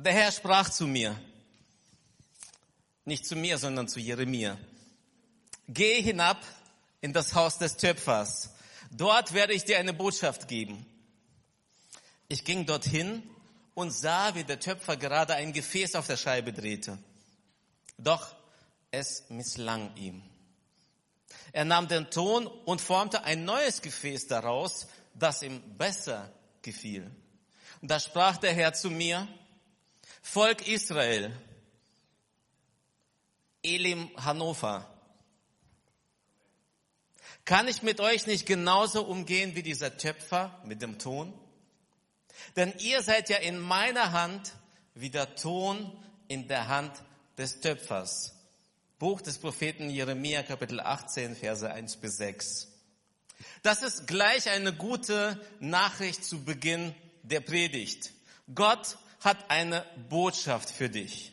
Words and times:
Der 0.00 0.12
Herr 0.12 0.30
sprach 0.30 0.70
zu 0.70 0.86
mir, 0.86 1.20
nicht 3.04 3.26
zu 3.26 3.34
mir, 3.34 3.58
sondern 3.58 3.88
zu 3.88 3.98
Jeremia. 3.98 4.56
Geh 5.66 6.00
hinab 6.00 6.40
in 7.00 7.12
das 7.12 7.34
Haus 7.34 7.58
des 7.58 7.76
Töpfers. 7.76 8.50
Dort 8.92 9.32
werde 9.32 9.54
ich 9.54 9.64
dir 9.64 9.76
eine 9.76 9.92
Botschaft 9.92 10.46
geben. 10.46 10.86
Ich 12.28 12.44
ging 12.44 12.64
dorthin 12.64 13.28
und 13.74 13.90
sah, 13.90 14.36
wie 14.36 14.44
der 14.44 14.60
Töpfer 14.60 14.96
gerade 14.96 15.34
ein 15.34 15.52
Gefäß 15.52 15.96
auf 15.96 16.06
der 16.06 16.16
Scheibe 16.16 16.52
drehte. 16.52 16.96
Doch 17.98 18.36
es 18.92 19.24
misslang 19.30 19.96
ihm. 19.96 20.22
Er 21.50 21.64
nahm 21.64 21.88
den 21.88 22.08
Ton 22.08 22.46
und 22.46 22.80
formte 22.80 23.24
ein 23.24 23.44
neues 23.44 23.82
Gefäß 23.82 24.28
daraus, 24.28 24.86
das 25.14 25.42
ihm 25.42 25.60
besser 25.76 26.32
gefiel. 26.62 27.10
Da 27.82 27.98
sprach 27.98 28.36
der 28.36 28.54
Herr 28.54 28.74
zu 28.74 28.90
mir, 28.90 29.26
Volk 30.30 30.68
Israel, 30.68 31.34
Elim 33.62 34.10
Hannover, 34.14 34.86
kann 37.46 37.66
ich 37.66 37.82
mit 37.82 37.98
euch 38.00 38.26
nicht 38.26 38.44
genauso 38.44 39.06
umgehen 39.06 39.54
wie 39.54 39.62
dieser 39.62 39.96
Töpfer 39.96 40.60
mit 40.66 40.82
dem 40.82 40.98
Ton? 40.98 41.32
Denn 42.56 42.74
ihr 42.78 43.00
seid 43.00 43.30
ja 43.30 43.38
in 43.38 43.58
meiner 43.58 44.12
Hand 44.12 44.52
wie 44.92 45.08
der 45.08 45.34
Ton 45.34 45.96
in 46.28 46.46
der 46.46 46.68
Hand 46.68 46.92
des 47.38 47.62
Töpfers. 47.62 48.34
Buch 48.98 49.22
des 49.22 49.38
Propheten 49.38 49.88
Jeremia, 49.88 50.42
Kapitel 50.42 50.80
18, 50.80 51.36
Verse 51.36 51.72
1 51.72 51.96
bis 51.96 52.18
6. 52.18 52.68
Das 53.62 53.82
ist 53.82 54.06
gleich 54.06 54.50
eine 54.50 54.74
gute 54.74 55.40
Nachricht 55.58 56.22
zu 56.22 56.44
Beginn 56.44 56.94
der 57.22 57.40
Predigt. 57.40 58.12
Gott 58.54 58.98
hat 59.20 59.50
eine 59.50 59.84
Botschaft 60.08 60.70
für 60.70 60.88
dich. 60.88 61.32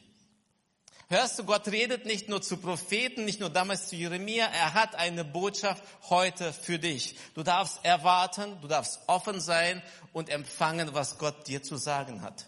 Hörst 1.08 1.38
du, 1.38 1.44
Gott 1.44 1.68
redet 1.68 2.08
nicht 2.08 2.30
nur 2.30 2.42
zu 2.42 2.58
Propheten, 2.58 3.26
nicht 3.26 3.40
nur 3.40 3.52
damals 3.52 3.90
zu 3.90 3.96
Jeremia, 3.96 4.48
er 4.48 4.74
hat 4.74 4.96
eine 4.96 5.24
Botschaft 5.24 5.84
heute 6.10 6.52
für 6.52 6.80
dich. 6.80 7.16
Du 7.36 7.44
darfst 7.44 7.80
erwarten, 7.84 8.60
du 8.62 8.68
darfst 8.68 9.02
offen 9.06 9.40
sein 9.40 9.84
und 10.14 10.30
empfangen, 10.30 10.96
was 10.96 11.20
Gott 11.20 11.48
dir 11.48 11.62
zu 11.62 11.78
sagen 11.78 12.24
hat. 12.24 12.48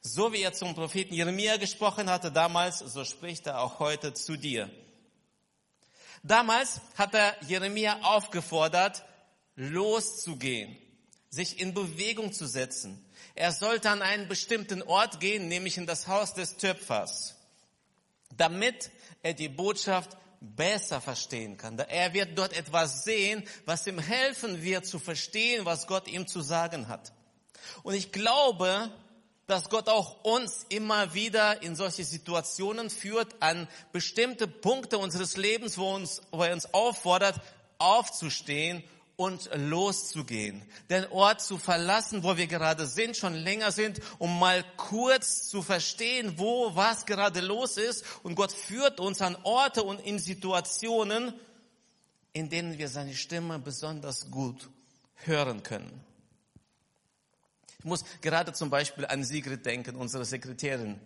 So 0.00 0.32
wie 0.32 0.40
er 0.40 0.54
zum 0.54 0.74
Propheten 0.74 1.12
Jeremia 1.12 1.58
gesprochen 1.58 2.08
hatte 2.08 2.32
damals, 2.32 2.78
so 2.78 3.04
spricht 3.04 3.46
er 3.46 3.60
auch 3.60 3.80
heute 3.80 4.14
zu 4.14 4.36
dir. 4.36 4.70
Damals 6.22 6.80
hat 6.96 7.14
er 7.14 7.36
Jeremia 7.46 8.00
aufgefordert, 8.02 9.04
loszugehen, 9.56 10.78
sich 11.28 11.60
in 11.60 11.74
Bewegung 11.74 12.32
zu 12.32 12.46
setzen. 12.46 13.04
Er 13.34 13.52
sollte 13.52 13.90
an 13.90 14.02
einen 14.02 14.28
bestimmten 14.28 14.82
Ort 14.82 15.20
gehen, 15.20 15.48
nämlich 15.48 15.76
in 15.76 15.86
das 15.86 16.08
Haus 16.08 16.34
des 16.34 16.56
Töpfers, 16.56 17.36
damit 18.36 18.90
er 19.22 19.34
die 19.34 19.48
Botschaft 19.48 20.16
besser 20.40 21.00
verstehen 21.00 21.56
kann. 21.56 21.78
Er 21.78 22.12
wird 22.14 22.38
dort 22.38 22.56
etwas 22.56 23.04
sehen, 23.04 23.44
was 23.64 23.86
ihm 23.86 23.98
helfen 23.98 24.62
wird 24.62 24.86
zu 24.86 24.98
verstehen, 24.98 25.64
was 25.64 25.86
Gott 25.86 26.08
ihm 26.08 26.26
zu 26.26 26.40
sagen 26.40 26.88
hat. 26.88 27.12
Und 27.82 27.94
ich 27.94 28.12
glaube, 28.12 28.90
dass 29.46 29.70
Gott 29.70 29.88
auch 29.88 30.24
uns 30.24 30.66
immer 30.68 31.14
wieder 31.14 31.62
in 31.62 31.74
solche 31.74 32.04
Situationen 32.04 32.90
führt, 32.90 33.34
an 33.40 33.66
bestimmte 33.92 34.46
Punkte 34.46 34.98
unseres 34.98 35.36
Lebens, 35.36 35.78
wo, 35.78 35.94
uns, 35.94 36.22
wo 36.30 36.42
er 36.42 36.52
uns 36.52 36.72
auffordert, 36.74 37.40
aufzustehen 37.78 38.84
und 39.18 39.50
loszugehen, 39.52 40.62
den 40.90 41.04
Ort 41.06 41.42
zu 41.42 41.58
verlassen, 41.58 42.22
wo 42.22 42.36
wir 42.36 42.46
gerade 42.46 42.86
sind, 42.86 43.16
schon 43.16 43.34
länger 43.34 43.72
sind, 43.72 44.00
um 44.18 44.38
mal 44.38 44.64
kurz 44.76 45.48
zu 45.48 45.60
verstehen, 45.60 46.34
wo 46.36 46.76
was 46.76 47.04
gerade 47.04 47.40
los 47.40 47.78
ist. 47.78 48.04
Und 48.22 48.36
Gott 48.36 48.52
führt 48.52 49.00
uns 49.00 49.20
an 49.20 49.36
Orte 49.42 49.82
und 49.82 50.00
in 50.00 50.20
Situationen, 50.20 51.34
in 52.32 52.48
denen 52.48 52.78
wir 52.78 52.88
seine 52.88 53.16
Stimme 53.16 53.58
besonders 53.58 54.30
gut 54.30 54.70
hören 55.16 55.64
können. 55.64 56.00
Ich 57.80 57.84
muss 57.84 58.04
gerade 58.20 58.52
zum 58.52 58.70
Beispiel 58.70 59.04
an 59.04 59.24
Sigrid 59.24 59.66
denken, 59.66 59.96
unsere 59.96 60.24
Sekretärin 60.24 61.00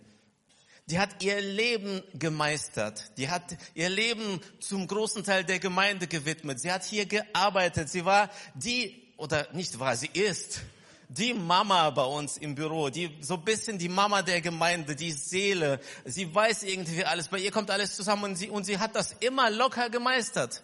die 0.86 0.98
hat 0.98 1.22
ihr 1.22 1.40
Leben 1.40 2.02
gemeistert. 2.14 3.16
Die 3.16 3.30
hat 3.30 3.56
ihr 3.74 3.88
Leben 3.88 4.40
zum 4.60 4.86
großen 4.86 5.24
Teil 5.24 5.44
der 5.44 5.58
Gemeinde 5.58 6.06
gewidmet. 6.06 6.60
Sie 6.60 6.72
hat 6.72 6.84
hier 6.84 7.06
gearbeitet. 7.06 7.88
Sie 7.88 8.04
war 8.04 8.30
die, 8.54 9.14
oder 9.16 9.46
nicht 9.52 9.78
war, 9.78 9.96
sie 9.96 10.10
ist 10.12 10.60
die 11.08 11.34
Mama 11.34 11.90
bei 11.90 12.04
uns 12.04 12.38
im 12.38 12.54
Büro, 12.54 12.88
die 12.88 13.10
so 13.20 13.36
bisschen 13.36 13.78
die 13.78 13.88
Mama 13.88 14.22
der 14.22 14.40
Gemeinde, 14.40 14.96
die 14.96 15.12
Seele. 15.12 15.78
Sie 16.04 16.34
weiß 16.34 16.62
irgendwie 16.62 17.04
alles. 17.04 17.28
Bei 17.28 17.38
ihr 17.38 17.50
kommt 17.50 17.70
alles 17.70 17.96
zusammen 17.96 18.24
und 18.24 18.36
sie, 18.36 18.48
und 18.48 18.64
sie 18.64 18.78
hat 18.78 18.96
das 18.96 19.12
immer 19.20 19.50
locker 19.50 19.90
gemeistert. 19.90 20.62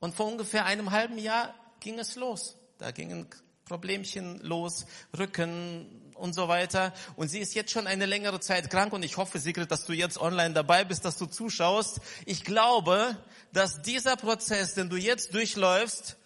Und 0.00 0.14
vor 0.14 0.26
ungefähr 0.26 0.64
einem 0.66 0.90
halben 0.90 1.18
Jahr 1.18 1.54
ging 1.78 1.98
es 1.98 2.16
los. 2.16 2.56
Da 2.78 2.90
gingen 2.90 3.28
Problemchen 3.66 4.40
los, 4.40 4.86
Rücken, 5.16 5.86
und 6.20 6.34
so 6.34 6.46
weiter. 6.48 6.92
Und 7.16 7.28
sie 7.28 7.40
ist 7.40 7.54
jetzt 7.54 7.72
schon 7.72 7.86
eine 7.86 8.06
längere 8.06 8.40
Zeit 8.40 8.70
krank 8.70 8.92
und 8.92 9.02
ich 9.02 9.16
hoffe, 9.16 9.38
Sigrid, 9.38 9.70
dass 9.70 9.86
du 9.86 9.92
jetzt 9.92 10.18
online 10.18 10.54
dabei 10.54 10.84
bist, 10.84 11.04
dass 11.04 11.16
du 11.16 11.26
zuschaust. 11.26 12.00
Ich 12.26 12.44
glaube, 12.44 13.16
dass 13.52 13.82
dieser 13.82 14.16
Prozess, 14.16 14.74
den 14.74 14.88
du 14.88 14.96
jetzt 14.96 15.34
durchläufst, 15.34 16.16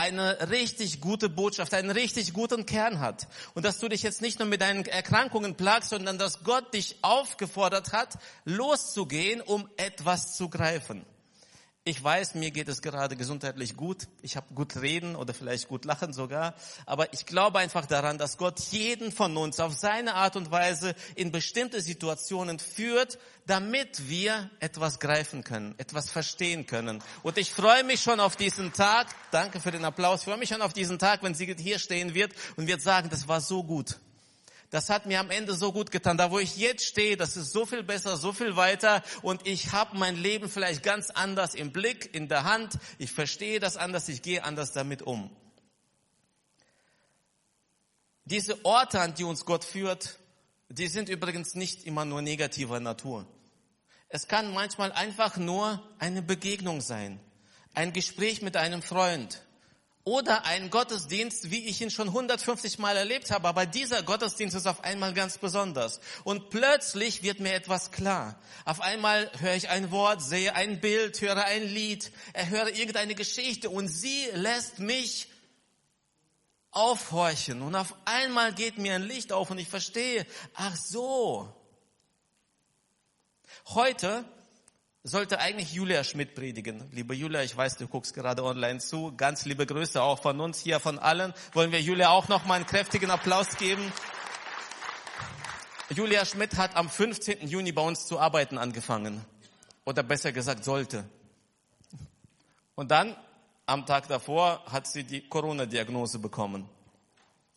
eine 0.00 0.48
richtig 0.48 1.02
gute 1.02 1.28
Botschaft, 1.28 1.74
einen 1.74 1.90
richtig 1.90 2.32
guten 2.32 2.64
Kern 2.64 3.00
hat. 3.00 3.28
Und 3.52 3.66
dass 3.66 3.78
du 3.80 3.88
dich 3.88 4.02
jetzt 4.02 4.22
nicht 4.22 4.38
nur 4.38 4.48
mit 4.48 4.62
deinen 4.62 4.86
Erkrankungen 4.86 5.56
plagst, 5.56 5.90
sondern 5.90 6.16
dass 6.16 6.42
Gott 6.42 6.72
dich 6.72 6.96
aufgefordert 7.02 7.92
hat, 7.92 8.14
loszugehen, 8.46 9.42
um 9.42 9.68
etwas 9.76 10.36
zu 10.36 10.48
greifen. 10.48 11.04
Ich 11.90 12.04
weiß, 12.04 12.36
mir 12.36 12.52
geht 12.52 12.68
es 12.68 12.82
gerade 12.82 13.16
gesundheitlich 13.16 13.76
gut. 13.76 14.06
Ich 14.22 14.36
habe 14.36 14.54
gut 14.54 14.76
reden 14.76 15.16
oder 15.16 15.34
vielleicht 15.34 15.66
gut 15.66 15.84
lachen 15.84 16.12
sogar. 16.12 16.54
Aber 16.86 17.12
ich 17.12 17.26
glaube 17.26 17.58
einfach 17.58 17.84
daran, 17.84 18.16
dass 18.16 18.36
Gott 18.36 18.60
jeden 18.70 19.10
von 19.10 19.36
uns 19.36 19.58
auf 19.58 19.74
seine 19.74 20.14
Art 20.14 20.36
und 20.36 20.52
Weise 20.52 20.94
in 21.16 21.32
bestimmte 21.32 21.80
Situationen 21.80 22.60
führt, 22.60 23.18
damit 23.48 24.08
wir 24.08 24.50
etwas 24.60 25.00
greifen 25.00 25.42
können, 25.42 25.74
etwas 25.78 26.10
verstehen 26.10 26.64
können. 26.64 27.02
Und 27.24 27.38
ich 27.38 27.50
freue 27.50 27.82
mich 27.82 28.02
schon 28.02 28.20
auf 28.20 28.36
diesen 28.36 28.72
Tag. 28.72 29.08
Danke 29.32 29.58
für 29.58 29.72
den 29.72 29.84
Applaus. 29.84 30.20
Ich 30.20 30.26
freue 30.26 30.38
mich 30.38 30.50
schon 30.50 30.62
auf 30.62 30.72
diesen 30.72 31.00
Tag, 31.00 31.24
wenn 31.24 31.34
sie 31.34 31.52
hier 31.58 31.80
stehen 31.80 32.14
wird 32.14 32.32
und 32.54 32.68
wird 32.68 32.82
sagen, 32.82 33.10
das 33.10 33.26
war 33.26 33.40
so 33.40 33.64
gut 33.64 33.98
das 34.70 34.88
hat 34.88 35.06
mir 35.06 35.18
am 35.18 35.30
Ende 35.30 35.54
so 35.54 35.72
gut 35.72 35.90
getan. 35.90 36.16
Da, 36.16 36.30
wo 36.30 36.38
ich 36.38 36.56
jetzt 36.56 36.84
stehe, 36.84 37.16
das 37.16 37.36
ist 37.36 37.52
so 37.52 37.66
viel 37.66 37.82
besser, 37.82 38.16
so 38.16 38.32
viel 38.32 38.56
weiter 38.56 39.02
und 39.22 39.46
ich 39.46 39.72
habe 39.72 39.98
mein 39.98 40.16
Leben 40.16 40.48
vielleicht 40.48 40.82
ganz 40.82 41.10
anders 41.10 41.54
im 41.54 41.72
Blick, 41.72 42.14
in 42.14 42.28
der 42.28 42.44
Hand. 42.44 42.74
Ich 42.98 43.12
verstehe 43.12 43.58
das 43.58 43.76
anders, 43.76 44.08
ich 44.08 44.22
gehe 44.22 44.44
anders 44.44 44.72
damit 44.72 45.02
um. 45.02 45.30
Diese 48.24 48.64
Orte, 48.64 49.00
an 49.00 49.14
die 49.14 49.24
uns 49.24 49.44
Gott 49.44 49.64
führt, 49.64 50.20
die 50.68 50.86
sind 50.86 51.08
übrigens 51.08 51.54
nicht 51.54 51.84
immer 51.84 52.04
nur 52.04 52.22
negativer 52.22 52.78
Natur. 52.78 53.26
Es 54.08 54.28
kann 54.28 54.54
manchmal 54.54 54.92
einfach 54.92 55.36
nur 55.36 55.82
eine 55.98 56.22
Begegnung 56.22 56.80
sein, 56.80 57.18
ein 57.74 57.92
Gespräch 57.92 58.40
mit 58.40 58.56
einem 58.56 58.82
Freund, 58.82 59.42
oder 60.04 60.44
ein 60.44 60.70
Gottesdienst, 60.70 61.50
wie 61.50 61.66
ich 61.66 61.80
ihn 61.80 61.90
schon 61.90 62.08
150 62.08 62.78
Mal 62.78 62.96
erlebt 62.96 63.30
habe, 63.30 63.46
aber 63.46 63.66
dieser 63.66 64.02
Gottesdienst 64.02 64.56
ist 64.56 64.66
auf 64.66 64.82
einmal 64.82 65.12
ganz 65.12 65.38
besonders. 65.38 66.00
Und 66.24 66.50
plötzlich 66.50 67.22
wird 67.22 67.40
mir 67.40 67.52
etwas 67.52 67.90
klar. 67.90 68.40
Auf 68.64 68.80
einmal 68.80 69.30
höre 69.40 69.54
ich 69.54 69.68
ein 69.68 69.90
Wort, 69.90 70.22
sehe 70.22 70.54
ein 70.54 70.80
Bild, 70.80 71.20
höre 71.20 71.44
ein 71.44 71.64
Lied, 71.64 72.12
höre 72.34 72.68
irgendeine 72.68 73.14
Geschichte 73.14 73.68
und 73.68 73.88
sie 73.88 74.26
lässt 74.32 74.78
mich 74.78 75.28
aufhorchen. 76.70 77.60
Und 77.60 77.74
auf 77.74 77.94
einmal 78.06 78.54
geht 78.54 78.78
mir 78.78 78.94
ein 78.94 79.02
Licht 79.02 79.32
auf 79.32 79.50
und 79.50 79.58
ich 79.58 79.68
verstehe, 79.68 80.26
ach 80.54 80.76
so. 80.76 81.54
Heute 83.66 84.24
sollte 85.02 85.40
eigentlich 85.40 85.72
Julia 85.72 86.04
Schmidt 86.04 86.34
predigen. 86.34 86.88
Liebe 86.92 87.14
Julia, 87.14 87.42
ich 87.42 87.56
weiß, 87.56 87.78
du 87.78 87.88
guckst 87.88 88.14
gerade 88.14 88.44
online 88.44 88.80
zu. 88.80 89.14
Ganz 89.16 89.46
liebe 89.46 89.66
Grüße 89.66 90.02
auch 90.02 90.20
von 90.20 90.40
uns 90.40 90.60
hier, 90.60 90.78
von 90.78 90.98
allen. 90.98 91.32
Wollen 91.52 91.72
wir 91.72 91.80
Julia 91.80 92.10
auch 92.10 92.28
noch 92.28 92.44
mal 92.44 92.54
einen 92.54 92.66
kräftigen 92.66 93.10
Applaus 93.10 93.56
geben? 93.56 93.92
Julia 95.90 96.24
Schmidt 96.24 96.56
hat 96.56 96.76
am 96.76 96.88
15. 96.88 97.48
Juni 97.48 97.72
bei 97.72 97.82
uns 97.82 98.06
zu 98.06 98.20
arbeiten 98.20 98.58
angefangen. 98.58 99.24
Oder 99.84 100.02
besser 100.02 100.32
gesagt, 100.32 100.64
sollte. 100.64 101.04
Und 102.74 102.90
dann, 102.90 103.16
am 103.66 103.86
Tag 103.86 104.06
davor, 104.06 104.62
hat 104.70 104.86
sie 104.86 105.04
die 105.04 105.26
Corona-Diagnose 105.28 106.18
bekommen. 106.18 106.68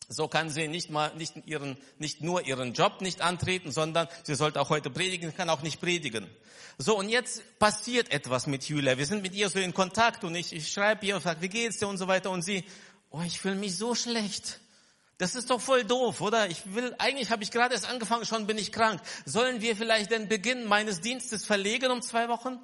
So 0.09 0.27
kann 0.27 0.49
sie 0.49 0.67
nicht 0.67 0.89
mal, 0.89 1.13
nicht 1.15 1.33
ihren, 1.45 1.77
nicht 1.97 2.21
nur 2.21 2.45
ihren 2.45 2.73
Job 2.73 3.01
nicht 3.01 3.21
antreten, 3.21 3.71
sondern 3.71 4.07
sie 4.23 4.35
sollte 4.35 4.59
auch 4.59 4.69
heute 4.69 4.89
predigen, 4.89 5.35
kann 5.35 5.49
auch 5.49 5.61
nicht 5.61 5.79
predigen. 5.79 6.29
So, 6.77 6.97
und 6.97 7.09
jetzt 7.09 7.41
passiert 7.59 8.11
etwas 8.11 8.47
mit 8.47 8.63
Julia. 8.63 8.97
Wir 8.97 9.05
sind 9.05 9.21
mit 9.21 9.33
ihr 9.33 9.49
so 9.49 9.59
in 9.59 9.73
Kontakt 9.73 10.23
und 10.23 10.35
ich, 10.35 10.53
ich 10.53 10.71
schreibe 10.71 11.05
ihr 11.05 11.15
und 11.15 11.21
sage, 11.21 11.41
wie 11.41 11.49
geht's 11.49 11.77
dir 11.77 11.87
und 11.87 11.97
so 11.97 12.07
weiter 12.07 12.31
und 12.31 12.41
sie, 12.41 12.63
oh, 13.11 13.21
ich 13.25 13.39
fühle 13.39 13.55
mich 13.55 13.77
so 13.77 13.95
schlecht. 13.95 14.59
Das 15.17 15.35
ist 15.35 15.49
doch 15.51 15.61
voll 15.61 15.83
doof, 15.83 16.21
oder? 16.21 16.49
Ich 16.49 16.73
will, 16.73 16.95
eigentlich 16.97 17.29
habe 17.29 17.43
ich 17.43 17.51
gerade 17.51 17.75
erst 17.75 17.87
angefangen, 17.87 18.25
schon 18.25 18.47
bin 18.47 18.57
ich 18.57 18.71
krank. 18.71 19.01
Sollen 19.25 19.61
wir 19.61 19.75
vielleicht 19.75 20.11
den 20.11 20.27
Beginn 20.27 20.65
meines 20.65 21.01
Dienstes 21.01 21.45
verlegen 21.45 21.91
um 21.91 22.01
zwei 22.01 22.27
Wochen? 22.27 22.59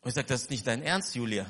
Und 0.00 0.08
ich 0.08 0.14
sage, 0.14 0.26
das 0.26 0.42
ist 0.42 0.50
nicht 0.50 0.66
dein 0.66 0.82
Ernst, 0.82 1.14
Julia. 1.14 1.46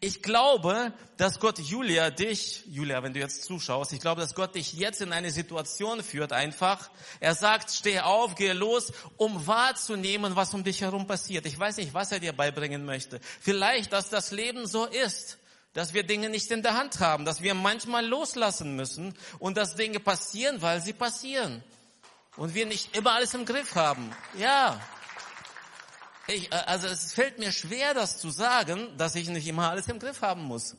Ich 0.00 0.22
glaube, 0.22 0.92
dass 1.16 1.40
Gott 1.40 1.58
Julia, 1.58 2.10
dich, 2.10 2.62
Julia, 2.66 3.02
wenn 3.02 3.14
du 3.14 3.20
jetzt 3.20 3.44
zuschaust, 3.44 3.92
ich 3.92 4.00
glaube, 4.00 4.20
dass 4.20 4.34
Gott 4.34 4.54
dich 4.54 4.74
jetzt 4.74 5.00
in 5.00 5.12
eine 5.12 5.30
Situation 5.30 6.02
führt 6.02 6.32
einfach. 6.32 6.90
Er 7.20 7.34
sagt, 7.34 7.70
steh 7.70 8.00
auf, 8.00 8.34
geh 8.34 8.52
los, 8.52 8.92
um 9.16 9.46
wahrzunehmen, 9.46 10.36
was 10.36 10.54
um 10.54 10.64
dich 10.64 10.82
herum 10.82 11.06
passiert. 11.06 11.46
Ich 11.46 11.58
weiß 11.58 11.78
nicht, 11.78 11.94
was 11.94 12.12
er 12.12 12.20
dir 12.20 12.32
beibringen 12.32 12.84
möchte. 12.84 13.20
Vielleicht, 13.40 13.92
dass 13.92 14.10
das 14.10 14.30
Leben 14.30 14.66
so 14.66 14.84
ist, 14.84 15.38
dass 15.72 15.94
wir 15.94 16.02
Dinge 16.02 16.28
nicht 16.28 16.50
in 16.50 16.62
der 16.62 16.74
Hand 16.74 17.00
haben, 17.00 17.24
dass 17.24 17.42
wir 17.42 17.54
manchmal 17.54 18.06
loslassen 18.06 18.76
müssen 18.76 19.14
und 19.38 19.56
dass 19.56 19.76
Dinge 19.76 20.00
passieren, 20.00 20.60
weil 20.60 20.80
sie 20.80 20.92
passieren. 20.92 21.62
Und 22.36 22.54
wir 22.54 22.66
nicht 22.66 22.96
immer 22.96 23.12
alles 23.12 23.34
im 23.34 23.44
Griff 23.44 23.74
haben. 23.74 24.10
Ja. 24.38 24.80
Ich, 26.28 26.52
äh, 26.52 26.54
also 26.54 26.86
es 26.86 27.12
fällt 27.12 27.38
mir 27.38 27.52
schwer, 27.52 27.94
das 27.94 28.18
zu 28.18 28.30
sagen, 28.30 28.96
dass 28.96 29.14
ich 29.14 29.28
nicht 29.28 29.48
immer 29.48 29.70
alles 29.70 29.88
im 29.88 29.98
Griff 29.98 30.22
haben 30.22 30.42
muss. 30.42 30.76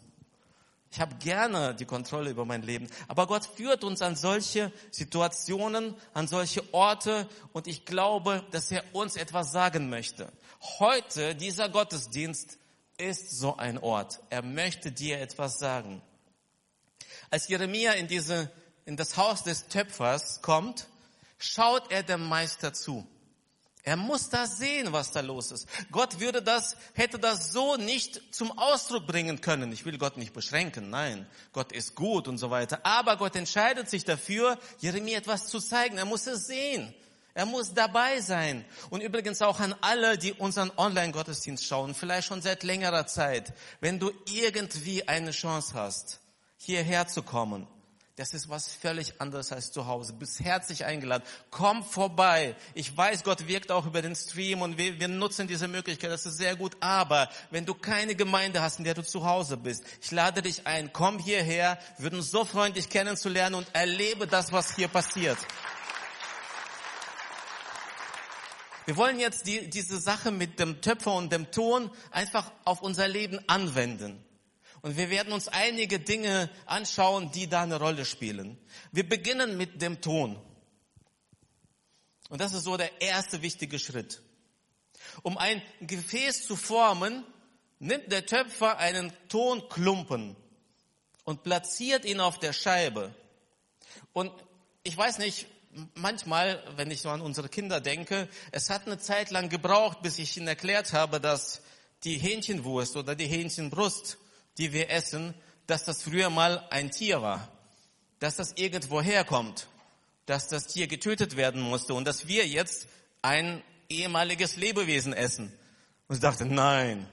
Ich 0.92 1.00
habe 1.00 1.16
gerne 1.16 1.76
die 1.76 1.86
Kontrolle 1.86 2.32
über 2.32 2.46
mein 2.46 2.64
Leben. 2.64 2.88
Aber 3.08 3.28
Gott 3.28 3.46
führt 3.46 3.84
uns 3.84 4.02
an 4.02 4.16
solche 4.16 4.72
Situationen, 4.90 5.94
an 6.14 6.28
solche 6.28 6.74
Orte 6.74 7.28
und 7.54 7.68
ich 7.68 7.86
glaube, 7.86 8.44
dass 8.52 8.72
er 8.72 8.84
uns 8.94 9.16
etwas 9.16 9.52
sagen 9.52 9.90
möchte. 9.90 10.32
Heute, 10.80 11.36
dieser 11.36 11.70
Gottesdienst 11.70 12.58
ist 12.98 13.38
so 13.38 13.56
ein 13.58 13.78
Ort. 13.78 14.20
Er 14.30 14.42
möchte 14.42 14.92
dir 14.92 15.20
etwas 15.20 15.60
sagen. 15.60 16.02
Als 17.30 17.48
Jeremia 17.48 17.94
in 17.94 18.08
diese, 18.08 18.52
in 18.86 18.98
das 18.98 19.16
Haus 19.16 19.44
des 19.44 19.68
Töpfers 19.68 20.42
kommt, 20.42 20.88
schaut 21.38 21.92
er 21.92 22.02
dem 22.02 22.28
Meister 22.28 22.74
zu. 22.74 23.08
Er 23.90 23.98
muss 23.98 24.30
da 24.30 24.46
sehen, 24.46 24.94
was 24.94 25.12
da 25.14 25.22
los 25.22 25.50
ist. 25.50 25.68
Gott 25.92 26.20
würde 26.20 26.44
das, 26.44 26.78
hätte 26.94 27.18
das 27.18 27.52
so 27.52 27.76
nicht 27.76 28.22
zum 28.32 28.56
Ausdruck 28.56 29.08
bringen 29.08 29.42
können. 29.42 29.72
Ich 29.72 29.84
will 29.84 29.98
Gott 29.98 30.16
nicht 30.16 30.32
beschränken. 30.32 30.92
Nein. 30.92 31.26
Gott 31.54 31.72
ist 31.72 31.96
gut 31.96 32.28
und 32.28 32.38
so 32.38 32.52
weiter. 32.52 32.82
Aber 32.84 33.18
Gott 33.18 33.36
entscheidet 33.36 33.90
sich 33.90 34.06
dafür, 34.06 34.60
Jeremia 34.78 35.18
etwas 35.18 35.48
zu 35.48 35.60
zeigen. 35.60 35.98
Er 35.98 36.06
muss 36.06 36.28
es 36.28 36.46
sehen. 36.46 36.94
Er 37.34 37.48
muss 37.48 37.74
dabei 37.74 38.22
sein. 38.22 38.64
Und 38.92 39.02
übrigens 39.02 39.42
auch 39.42 39.60
an 39.60 39.74
alle, 39.82 40.20
die 40.20 40.34
unseren 40.34 40.72
Online-Gottesdienst 40.78 41.66
schauen, 41.66 41.96
vielleicht 41.96 42.28
schon 42.28 42.44
seit 42.44 42.62
längerer 42.62 43.08
Zeit. 43.08 43.54
Wenn 43.82 43.98
du 43.98 44.12
irgendwie 44.32 45.08
eine 45.08 45.32
Chance 45.32 45.74
hast, 45.74 46.20
hierher 46.58 47.08
zu 47.08 47.24
kommen, 47.24 47.66
das 48.20 48.34
ist 48.34 48.50
was 48.50 48.68
völlig 48.68 49.22
anderes 49.22 49.54
als 49.54 49.72
zu 49.72 49.88
Hause. 49.88 50.12
Bist 50.12 50.42
herzlich 50.42 50.84
eingeladen. 50.84 51.24
Komm 51.52 51.86
vorbei. 51.86 52.58
Ich 52.74 52.96
weiß, 52.96 53.24
Gott 53.24 53.48
wirkt 53.48 53.72
auch 53.72 53.86
über 53.86 54.02
den 54.02 54.14
Stream 54.14 54.62
und 54.62 54.78
wir, 54.78 55.00
wir, 55.00 55.08
nutzen 55.08 55.48
diese 55.48 55.70
Möglichkeit. 55.70 56.12
Das 56.12 56.26
ist 56.26 56.36
sehr 56.36 56.58
gut. 56.58 56.76
Aber 56.82 57.30
wenn 57.50 57.66
du 57.66 57.74
keine 57.74 58.16
Gemeinde 58.16 58.62
hast, 58.62 58.78
in 58.78 58.84
der 58.84 58.94
du 58.94 59.06
zu 59.06 59.26
Hause 59.26 59.56
bist, 59.56 59.86
ich 60.02 60.12
lade 60.12 60.42
dich 60.42 60.68
ein. 60.68 60.92
Komm 60.92 61.18
hierher. 61.18 61.80
Würden 61.98 62.22
so 62.22 62.44
freuen, 62.44 62.74
dich 62.74 62.90
kennenzulernen 62.90 63.56
und 63.56 63.74
erlebe 63.74 64.28
das, 64.28 64.52
was 64.52 64.76
hier 64.76 64.90
passiert. 64.90 65.38
Wir 68.84 68.98
wollen 68.98 69.20
jetzt 69.20 69.48
die, 69.48 69.70
diese 69.70 69.98
Sache 69.98 70.32
mit 70.32 70.60
dem 70.60 70.82
Töpfer 70.82 71.14
und 71.14 71.32
dem 71.32 71.52
Ton 71.52 71.90
einfach 72.12 72.52
auf 72.66 72.82
unser 72.82 73.08
Leben 73.08 73.40
anwenden. 73.48 74.22
Und 74.82 74.98
wir 74.98 75.10
werden 75.10 75.34
uns 75.34 75.48
einige 75.48 76.00
Dinge 76.00 76.50
anschauen, 76.66 77.32
die 77.32 77.48
da 77.48 77.64
eine 77.64 77.80
Rolle 77.80 78.06
spielen. 78.06 78.58
Wir 78.92 79.08
beginnen 79.08 79.58
mit 79.58 79.82
dem 79.82 80.02
Ton. 80.02 80.40
Und 82.30 82.40
das 82.42 82.54
ist 82.54 82.64
so 82.64 82.78
der 82.78 83.02
erste 83.02 83.42
wichtige 83.42 83.80
Schritt. 83.80 84.22
Um 85.24 85.38
ein 85.38 85.62
Gefäß 85.82 86.46
zu 86.46 86.56
formen, 86.56 87.26
nimmt 87.80 88.12
der 88.12 88.26
Töpfer 88.26 88.78
einen 88.78 89.12
Tonklumpen 89.30 90.36
und 91.24 91.44
platziert 91.44 92.06
ihn 92.06 92.20
auf 92.20 92.40
der 92.40 92.54
Scheibe. 92.54 93.14
Und 94.14 94.32
ich 94.84 94.96
weiß 94.96 95.18
nicht, 95.20 95.48
manchmal, 95.96 96.64
wenn 96.76 96.92
ich 96.92 97.02
so 97.02 97.10
an 97.10 97.22
unsere 97.22 97.50
Kinder 97.50 97.82
denke, 97.82 98.28
es 98.52 98.70
hat 98.70 98.86
eine 98.86 99.00
Zeit 99.00 99.32
lang 99.32 99.50
gebraucht, 99.50 100.02
bis 100.02 100.20
ich 100.20 100.38
ihnen 100.38 100.48
erklärt 100.48 100.94
habe, 100.94 101.20
dass 101.20 101.62
die 102.04 102.18
Hähnchenwurst 102.18 102.96
oder 102.96 103.16
die 103.16 103.28
Hähnchenbrust 103.28 104.18
die 104.60 104.74
wir 104.74 104.92
essen, 104.92 105.34
dass 105.66 105.86
das 105.86 106.04
früher 106.04 106.30
mal 106.30 106.68
ein 106.70 106.92
Tier 106.92 107.22
war, 107.22 107.48
dass 108.20 108.36
das 108.36 108.54
irgendwo 108.56 109.02
herkommt, 109.02 109.68
dass 110.26 110.48
das 110.48 110.68
Tier 110.68 110.88
getötet 110.88 111.38
werden 111.38 111.62
musste 111.62 111.94
und 111.96 112.06
dass 112.06 112.28
wir 112.28 112.48
jetzt 112.48 112.88
ein 113.22 113.64
ehemaliges 113.90 114.58
Lebewesen 114.58 115.14
essen. 115.14 115.52
Und 116.08 116.16
ich 116.16 116.22
dachte, 116.22 116.46
nein, 116.46 117.08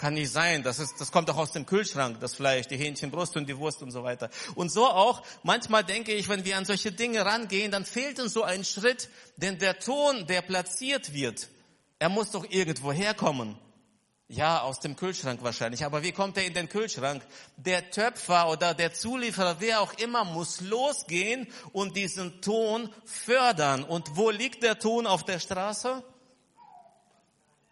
kann 0.00 0.14
nicht 0.14 0.32
sein. 0.32 0.62
Das, 0.62 0.78
ist, 0.78 1.00
das 1.00 1.12
kommt 1.12 1.28
doch 1.28 1.36
aus 1.36 1.52
dem 1.52 1.66
Kühlschrank, 1.66 2.20
das 2.20 2.34
Fleisch, 2.34 2.66
die 2.66 2.76
Hähnchenbrust 2.76 3.36
und 3.36 3.48
die 3.48 3.58
Wurst 3.58 3.82
und 3.82 3.90
so 3.90 4.02
weiter. 4.02 4.30
Und 4.54 4.70
so 4.70 4.86
auch, 4.86 5.22
manchmal 5.42 5.84
denke 5.84 6.12
ich, 6.12 6.28
wenn 6.28 6.44
wir 6.44 6.56
an 6.56 6.64
solche 6.64 6.90
Dinge 6.90 7.24
rangehen, 7.24 7.70
dann 7.70 7.84
fehlt 7.84 8.18
uns 8.18 8.32
so 8.32 8.42
ein 8.42 8.64
Schritt, 8.64 9.08
denn 9.36 9.58
der 9.58 9.78
Ton, 9.78 10.26
der 10.26 10.42
platziert 10.42 11.12
wird, 11.12 11.48
er 11.98 12.08
muss 12.08 12.30
doch 12.30 12.46
irgendwo 12.48 12.92
herkommen. 12.92 13.58
Ja, 14.32 14.62
aus 14.62 14.78
dem 14.78 14.94
Kühlschrank 14.94 15.42
wahrscheinlich. 15.42 15.84
Aber 15.84 16.04
wie 16.04 16.12
kommt 16.12 16.36
er 16.36 16.46
in 16.46 16.54
den 16.54 16.68
Kühlschrank? 16.68 17.20
Der 17.56 17.90
Töpfer 17.90 18.48
oder 18.48 18.74
der 18.74 18.94
Zulieferer, 18.94 19.56
wer 19.58 19.80
auch 19.80 19.92
immer, 19.94 20.22
muss 20.22 20.60
losgehen 20.60 21.48
und 21.72 21.96
diesen 21.96 22.40
Ton 22.40 22.90
fördern. 23.04 23.82
Und 23.82 24.16
wo 24.16 24.30
liegt 24.30 24.62
der 24.62 24.78
Ton 24.78 25.08
auf 25.08 25.24
der 25.24 25.40
Straße? 25.40 26.04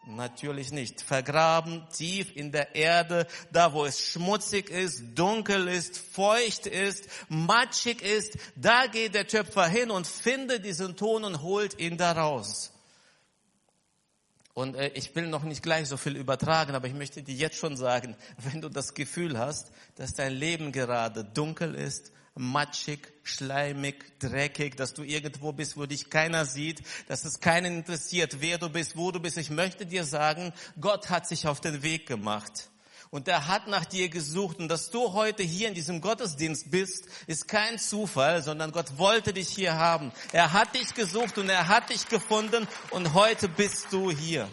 Natürlich 0.08 0.72
nicht. 0.72 1.00
Vergraben 1.00 1.86
tief 1.96 2.34
in 2.34 2.50
der 2.50 2.74
Erde, 2.74 3.28
da 3.52 3.72
wo 3.72 3.84
es 3.84 4.00
schmutzig 4.00 4.68
ist, 4.68 5.16
dunkel 5.16 5.68
ist, 5.68 5.96
feucht 5.96 6.66
ist, 6.66 7.08
matschig 7.28 8.02
ist, 8.02 8.36
da 8.56 8.88
geht 8.88 9.14
der 9.14 9.28
Töpfer 9.28 9.68
hin 9.68 9.92
und 9.92 10.08
findet 10.08 10.64
diesen 10.64 10.96
Ton 10.96 11.22
und 11.22 11.40
holt 11.40 11.78
ihn 11.78 11.96
da 11.98 12.10
raus. 12.10 12.72
Und 14.58 14.74
äh, 14.74 14.90
ich 14.94 15.14
will 15.14 15.28
noch 15.28 15.44
nicht 15.44 15.62
gleich 15.62 15.86
so 15.86 15.96
viel 15.96 16.16
übertragen, 16.16 16.74
aber 16.74 16.88
ich 16.88 16.92
möchte 16.92 17.22
dir 17.22 17.34
jetzt 17.34 17.56
schon 17.56 17.76
sagen, 17.76 18.16
wenn 18.38 18.60
du 18.60 18.68
das 18.68 18.94
Gefühl 18.94 19.38
hast, 19.38 19.70
dass 19.94 20.14
dein 20.14 20.32
Leben 20.32 20.72
gerade 20.72 21.22
dunkel 21.22 21.76
ist, 21.76 22.10
matschig, 22.34 23.12
schleimig, 23.22 24.18
dreckig, 24.18 24.76
dass 24.76 24.94
du 24.94 25.04
irgendwo 25.04 25.52
bist, 25.52 25.76
wo 25.76 25.86
dich 25.86 26.10
keiner 26.10 26.44
sieht, 26.44 26.82
dass 27.06 27.24
es 27.24 27.38
keinen 27.38 27.78
interessiert, 27.78 28.40
wer 28.40 28.58
du 28.58 28.68
bist, 28.68 28.96
wo 28.96 29.12
du 29.12 29.20
bist. 29.20 29.38
Ich 29.38 29.50
möchte 29.50 29.86
dir 29.86 30.02
sagen, 30.02 30.52
Gott 30.80 31.08
hat 31.08 31.28
sich 31.28 31.46
auf 31.46 31.60
den 31.60 31.84
Weg 31.84 32.06
gemacht 32.06 32.68
und 33.10 33.28
er 33.28 33.46
hat 33.46 33.68
nach 33.68 33.84
dir 33.84 34.08
gesucht. 34.08 34.58
Und 34.58 34.68
dass 34.68 34.90
du 34.90 35.12
heute 35.12 35.42
hier 35.42 35.68
in 35.68 35.74
diesem 35.74 36.00
Gottesdienst 36.00 36.70
bist, 36.70 37.06
ist 37.26 37.48
kein 37.48 37.78
Zufall, 37.78 38.42
sondern 38.42 38.72
Gott 38.72 38.98
wollte 38.98 39.32
dich 39.32 39.48
hier 39.48 39.76
haben. 39.76 40.12
Er 40.32 40.52
hat 40.52 40.74
dich 40.74 40.94
gesucht 40.94 41.38
und 41.38 41.48
er 41.48 41.68
hat 41.68 41.90
dich 41.90 42.08
gefunden 42.08 42.66
und 42.90 43.14
heute 43.14 43.48
bist 43.48 43.86
du 43.90 44.10
hier. 44.10 44.48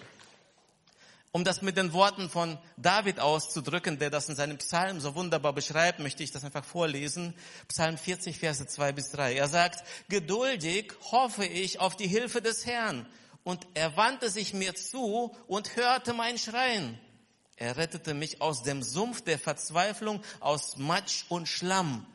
Um 1.36 1.44
das 1.44 1.62
mit 1.62 1.76
den 1.76 1.92
Worten 1.92 2.30
von 2.30 2.58
David 2.78 3.20
auszudrücken, 3.20 4.00
der 4.00 4.10
das 4.10 4.30
in 4.30 4.38
seinem 4.38 4.58
Psalm 4.58 5.02
so 5.02 5.16
wunderbar 5.16 5.52
beschreibt, 5.52 6.00
möchte 6.00 6.24
ich 6.24 6.32
das 6.32 6.46
einfach 6.46 6.64
vorlesen. 6.64 7.34
Psalm 7.68 7.98
40, 7.98 8.40
Verse 8.40 8.66
2 8.66 8.94
bis 8.94 9.12
3. 9.12 9.36
Er 9.36 9.50
sagt, 9.50 9.84
geduldig 10.08 10.94
hoffe 11.12 11.46
ich 11.46 11.82
auf 11.82 11.98
die 11.98 12.08
Hilfe 12.08 12.42
des 12.42 12.66
Herrn. 12.66 13.06
Und 13.44 13.68
er 13.74 13.98
wandte 13.98 14.30
sich 14.30 14.54
mir 14.54 14.76
zu 14.76 15.36
und 15.48 15.76
hörte 15.76 16.14
mein 16.14 16.38
Schreien. 16.38 16.98
Er 17.58 17.78
rettete 17.78 18.14
mich 18.14 18.42
aus 18.42 18.64
dem 18.64 18.84
Sumpf 18.84 19.22
der 19.22 19.40
Verzweiflung, 19.40 20.22
aus 20.40 20.78
Matsch 20.78 21.26
und 21.30 21.48
Schlamm. 21.48 22.06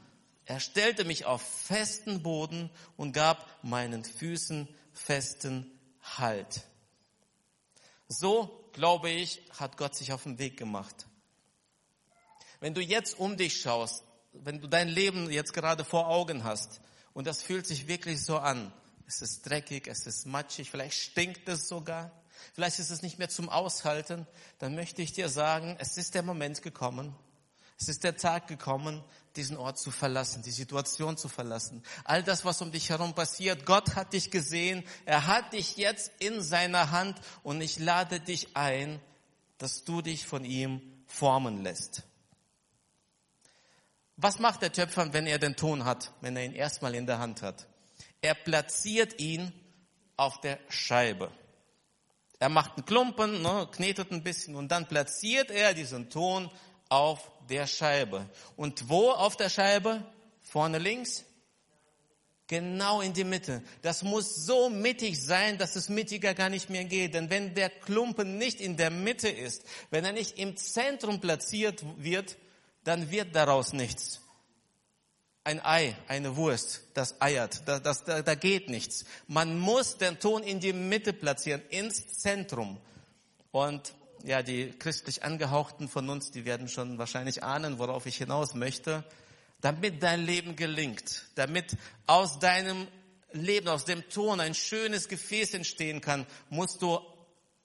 Er 0.45 0.61
stellte 0.61 1.05
mich 1.05 1.25
auf 1.25 1.43
festen 1.43 2.23
Boden 2.23 2.71
und 2.97 3.13
gab 3.13 3.47
meinen 3.63 4.05
Füßen 4.05 4.69
festen 4.93 5.71
Halt. 6.03 6.63
So, 8.09 8.69
glaube 8.73 9.11
ich, 9.11 9.43
hat 9.59 9.77
Gott 9.77 9.95
sich 9.95 10.13
auf 10.13 10.25
den 10.25 10.39
Weg 10.39 10.57
gemacht. 10.57 11.07
Wenn 12.59 12.75
du 12.75 12.81
jetzt 12.81 13.19
um 13.19 13.37
dich 13.37 13.61
schaust, 13.61 14.05
wenn 14.33 14.61
du 14.61 14.69
dein 14.69 14.89
Leben 14.89 15.31
jetzt 15.31 15.55
gerade 15.55 15.85
vor 15.85 16.09
Augen 16.09 16.45
hast 16.45 16.81
und 17.15 17.27
das 17.27 17.43
fühlt 17.43 17.67
sich 17.67 17.89
wirklich 17.89 18.23
so 18.23 18.39
an, 18.39 18.73
es 19.07 19.23
ist 19.23 19.43
dreckig, 19.43 19.89
es 19.89 20.07
ist 20.07 20.27
matschig, 20.27 20.71
vielleicht 20.71 20.99
stinkt 20.99 21.49
es 21.49 21.69
sogar, 21.69 22.13
vielleicht 22.55 22.79
ist 22.79 22.91
es 22.91 23.03
nicht 23.03 23.19
mehr 23.19 23.29
zum 23.29 23.49
Aushalten, 23.49 24.27
dann 24.59 24.75
möchte 24.75 25.03
ich 25.03 25.13
dir 25.13 25.29
sagen, 25.29 25.77
es 25.79 25.97
ist 25.97 26.15
der 26.15 26.23
Moment 26.23 26.63
gekommen, 26.63 27.15
es 27.79 27.89
ist 27.89 28.05
der 28.05 28.17
Tag 28.17 28.47
gekommen, 28.47 29.03
diesen 29.37 29.57
Ort 29.57 29.79
zu 29.79 29.91
verlassen, 29.91 30.43
die 30.43 30.51
Situation 30.51 31.17
zu 31.17 31.29
verlassen. 31.29 31.83
All 32.05 32.23
das, 32.23 32.45
was 32.45 32.61
um 32.61 32.73
dich 32.73 32.91
herum 32.91 33.15
passiert, 33.15 33.65
Gott 33.65 33.97
hat 33.97 34.13
dich 34.13 34.31
gesehen, 34.31 34.85
er 35.07 35.27
hat 35.27 35.55
dich 35.55 35.77
jetzt 35.79 36.13
in 36.19 36.43
seiner 36.43 36.91
Hand 36.91 37.19
und 37.43 37.61
ich 37.63 37.79
lade 37.79 38.21
dich 38.21 38.55
ein, 38.55 39.01
dass 39.57 39.85
du 39.85 40.03
dich 40.03 40.27
von 40.27 40.45
ihm 40.45 40.83
formen 41.07 41.63
lässt. 41.63 42.03
Was 44.17 44.39
macht 44.39 44.61
der 44.61 44.73
Töpfer, 44.73 45.15
wenn 45.15 45.27
er 45.27 45.39
den 45.39 45.57
Ton 45.57 45.87
hat, 45.87 46.13
wenn 46.21 46.37
er 46.37 46.45
ihn 46.45 46.53
erstmal 46.53 46.95
in 46.95 47.07
der 47.07 47.19
Hand 47.19 47.41
hat? 47.41 47.67
Er 48.21 48.35
platziert 48.35 49.19
ihn 49.19 49.53
auf 50.19 50.39
der 50.43 50.59
Scheibe. 50.69 51.33
Er 52.41 52.49
macht 52.49 52.77
einen 52.77 52.87
Klumpen, 52.87 53.43
ne, 53.43 53.69
knetet 53.71 54.11
ein 54.11 54.23
bisschen 54.23 54.57
und 54.57 54.69
dann 54.69 54.89
platziert 54.89 55.51
er 55.51 55.75
diesen 55.75 56.09
Ton 56.09 56.51
auf 56.89 57.31
der 57.51 57.67
Scheibe. 57.67 58.29
Und 58.57 58.89
wo 58.89 59.11
auf 59.11 59.37
der 59.37 59.51
Scheibe? 59.51 60.03
Vorne 60.43 60.79
links? 60.79 61.25
Genau 62.47 63.03
in 63.03 63.13
die 63.13 63.25
Mitte. 63.25 63.63
Das 63.83 64.03
muss 64.03 64.35
so 64.47 64.71
mittig 64.71 65.23
sein, 65.23 65.59
dass 65.59 65.77
es 65.77 65.91
mittiger 65.91 66.33
gar 66.35 66.49
nicht 66.49 66.71
mehr 66.71 66.85
geht. 66.85 67.15
Denn 67.15 67.29
wenn 67.29 67.55
der 67.55 67.69
Klumpen 67.69 68.39
nicht 68.39 68.61
in 68.61 68.79
der 68.79 68.91
Mitte 68.91 69.29
ist, 69.29 69.63
wenn 69.91 70.07
er 70.07 70.13
nicht 70.13 70.39
im 70.39 70.57
Zentrum 70.57 71.21
platziert 71.21 71.85
wird, 71.99 72.39
dann 72.85 73.11
wird 73.11 73.37
daraus 73.37 73.75
nichts. 73.75 74.23
Ein 75.43 75.65
Ei, 75.65 75.97
eine 76.07 76.37
Wurst, 76.37 76.83
das 76.95 77.21
eiert, 77.21 77.63
da, 77.67 77.81
das, 77.81 78.05
da, 78.05 78.23
da 78.23 78.35
geht 78.35 78.69
nichts. 78.69 79.05
Man 79.27 79.59
muss 79.59 79.97
den 79.97 80.19
Ton 80.19 80.43
in 80.43 80.61
die 80.61 80.73
Mitte 80.73 81.13
platzieren, 81.13 81.63
ins 81.71 82.19
Zentrum. 82.19 82.79
Und 83.51 83.95
ja, 84.23 84.43
die 84.43 84.71
christlich 84.73 85.25
angehauchten 85.25 85.89
von 85.89 86.09
uns, 86.11 86.31
die 86.31 86.45
werden 86.45 86.69
schon 86.69 86.99
wahrscheinlich 86.99 87.43
ahnen, 87.43 87.79
worauf 87.79 88.05
ich 88.07 88.17
hinaus 88.17 88.55
möchte 88.55 89.05
damit 89.61 90.03
dein 90.03 90.25
Leben 90.25 90.57
gelingt, 90.57 91.27
damit 91.35 91.77
aus 92.07 92.39
deinem 92.39 92.87
Leben, 93.33 93.69
aus 93.69 93.85
dem 93.85 94.09
Ton 94.09 94.41
ein 94.41 94.55
schönes 94.55 95.09
Gefäß 95.09 95.55
entstehen 95.55 96.01
kann, 96.01 96.27
musst 96.49 96.83
du 96.83 96.99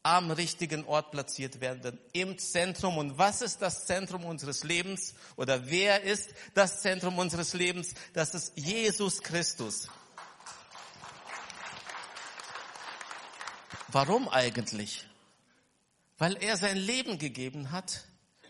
am 0.06 0.30
richtigen 0.30 0.86
Ort 0.86 1.12
platziert 1.12 1.62
werden, 1.62 2.00
im 2.14 2.38
Zentrum. 2.38 2.98
Und 2.98 3.18
was 3.18 3.42
ist 3.42 3.62
das 3.62 3.86
Zentrum 3.86 4.24
unseres 4.24 4.64
Lebens? 4.64 5.16
Oder 5.36 5.70
wer 5.70 6.04
ist 6.04 6.30
das 6.54 6.82
Zentrum 6.82 7.18
unseres 7.18 7.54
Lebens? 7.54 7.96
Das 8.14 8.36
ist 8.36 8.54
Jesus 8.56 9.22
Christus. 9.24 9.88
Warum 13.88 14.30
eigentlich? 14.30 15.08
Weil 16.18 16.38
er 16.42 16.56
sein 16.58 16.78
Leben 16.78 17.18
gegeben 17.18 17.72
hat, 17.72 18.06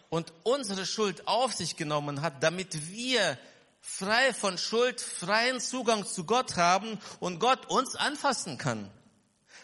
und 0.09 0.31
unsere 0.43 0.85
Schuld 0.85 1.27
auf 1.27 1.53
sich 1.53 1.75
genommen 1.75 2.21
hat, 2.21 2.41
damit 2.41 2.89
wir 2.89 3.37
frei 3.81 4.33
von 4.33 4.57
Schuld 4.57 5.01
freien 5.01 5.59
Zugang 5.59 6.05
zu 6.05 6.23
Gott 6.23 6.55
haben 6.55 6.99
und 7.19 7.39
Gott 7.39 7.65
uns 7.69 7.95
anfassen 7.95 8.57
kann. 8.57 8.89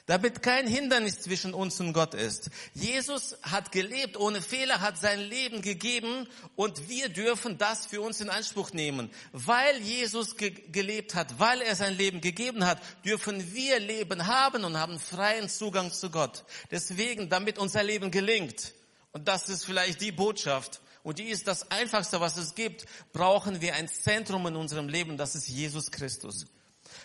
Damit 0.08 0.42
kein 0.42 0.68
Hindernis 0.68 1.22
zwischen 1.22 1.54
uns 1.54 1.80
und 1.80 1.94
Gott 1.94 2.14
ist. 2.14 2.50
Jesus 2.74 3.38
hat 3.44 3.72
gelebt 3.72 4.18
ohne 4.18 4.42
Fehler, 4.42 4.82
hat 4.82 4.98
sein 4.98 5.20
Leben 5.20 5.62
gegeben 5.62 6.28
und 6.56 6.90
wir 6.90 7.10
dürfen 7.10 7.58
das 7.58 7.86
für 7.86 8.02
uns 8.02 8.20
in 8.20 8.30
Anspruch 8.30 8.74
nehmen. 8.74 9.12
Weil 9.32 9.78
Jesus 9.82 10.38
ge 10.38 10.52
gelebt 10.72 11.16
hat, 11.16 11.40
weil 11.40 11.62
er 11.62 11.76
sein 11.76 11.96
Leben 11.96 12.20
gegeben 12.20 12.66
hat, 12.66 12.80
dürfen 13.06 13.54
wir 13.54 13.80
Leben 13.80 14.28
haben 14.28 14.64
und 14.64 14.78
haben 14.78 15.00
freien 15.00 15.50
Zugang 15.50 15.92
zu 15.92 16.10
Gott. 16.10 16.44
Deswegen, 16.72 17.30
damit 17.30 17.58
unser 17.58 17.84
Leben 17.84 18.12
gelingt, 18.12 18.74
und 19.12 19.28
das 19.28 19.50
ist 19.50 19.66
vielleicht 19.66 20.02
die 20.02 20.12
Botschaft, 20.12 20.82
und 21.04 21.20
die 21.20 21.30
ist 21.30 21.48
das 21.48 21.72
Einfachste, 21.72 22.20
was 22.22 22.38
es 22.38 22.54
gibt, 22.56 22.86
brauchen 23.12 23.62
wir 23.62 23.76
ein 23.76 23.88
Zentrum 23.88 24.46
in 24.48 24.56
unserem 24.56 24.88
Leben, 24.88 25.18
das 25.18 25.36
ist 25.36 25.48
Jesus 25.48 25.92
Christus. 25.92 26.46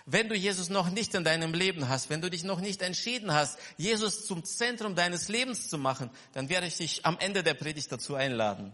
Wenn 0.07 0.29
du 0.29 0.35
Jesus 0.35 0.69
noch 0.69 0.89
nicht 0.89 1.15
in 1.15 1.25
deinem 1.25 1.53
Leben 1.53 1.89
hast, 1.89 2.11
wenn 2.11 2.21
du 2.21 2.31
dich 2.31 2.45
noch 2.45 2.61
nicht 2.61 2.81
entschieden 2.81 3.33
hast, 3.33 3.59
Jesus 3.77 4.27
zum 4.27 4.45
Zentrum 4.45 4.95
deines 4.95 5.29
Lebens 5.29 5.69
zu 5.69 5.79
machen, 5.79 6.11
dann 6.33 6.49
werde 6.49 6.69
ich 6.69 6.77
dich 6.77 7.05
am 7.05 7.19
Ende 7.19 7.43
der 7.43 7.55
Predigt 7.55 7.91
dazu 7.91 8.15
einladen. 8.15 8.73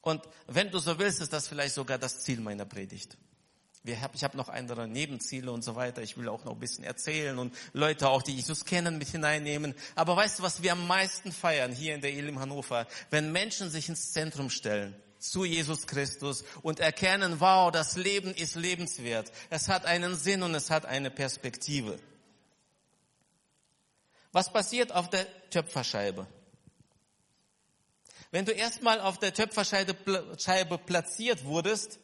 Und 0.00 0.22
wenn 0.46 0.70
du 0.70 0.78
so 0.78 0.98
willst, 0.98 1.20
ist 1.20 1.32
das 1.32 1.48
vielleicht 1.48 1.74
sogar 1.74 1.98
das 1.98 2.20
Ziel 2.20 2.40
meiner 2.40 2.64
Predigt 2.64 3.16
ich 3.84 4.24
habe 4.24 4.36
noch 4.36 4.48
andere 4.48 4.88
Nebenziele 4.88 5.52
und 5.52 5.62
so 5.62 5.76
weiter. 5.76 6.02
Ich 6.02 6.16
will 6.16 6.28
auch 6.28 6.44
noch 6.44 6.52
ein 6.52 6.60
bisschen 6.60 6.84
erzählen 6.84 7.38
und 7.38 7.54
Leute 7.74 8.08
auch, 8.08 8.22
die 8.22 8.34
Jesus 8.34 8.64
kennen, 8.64 8.96
mit 8.96 9.08
hineinnehmen. 9.08 9.74
Aber 9.94 10.16
weißt 10.16 10.38
du, 10.38 10.42
was 10.42 10.62
wir 10.62 10.72
am 10.72 10.86
meisten 10.86 11.32
feiern 11.32 11.72
hier 11.72 11.94
in 11.94 12.00
der 12.00 12.14
Elim 12.14 12.40
Hannover? 12.40 12.86
Wenn 13.10 13.30
Menschen 13.30 13.68
sich 13.68 13.88
ins 13.90 14.12
Zentrum 14.12 14.48
stellen 14.48 14.94
zu 15.30 15.44
Jesus 15.44 15.86
Christus 15.86 16.44
und 16.62 16.80
erkennen, 16.80 17.40
wow, 17.40 17.70
das 17.70 17.96
Leben 17.96 18.34
ist 18.34 18.54
lebenswert. 18.54 19.32
Es 19.50 19.68
hat 19.68 19.86
einen 19.86 20.16
Sinn 20.16 20.42
und 20.42 20.54
es 20.54 20.70
hat 20.70 20.86
eine 20.86 21.10
Perspektive. 21.10 21.98
Was 24.32 24.52
passiert 24.52 24.92
auf 24.92 25.10
der 25.10 25.26
Töpferscheibe? 25.50 26.26
Wenn 28.30 28.44
du 28.44 28.52
erstmal 28.52 29.00
auf 29.00 29.18
der 29.18 29.32
Töpferscheibe 29.32 30.78
platziert 30.78 31.44
wurdest, 31.44 32.00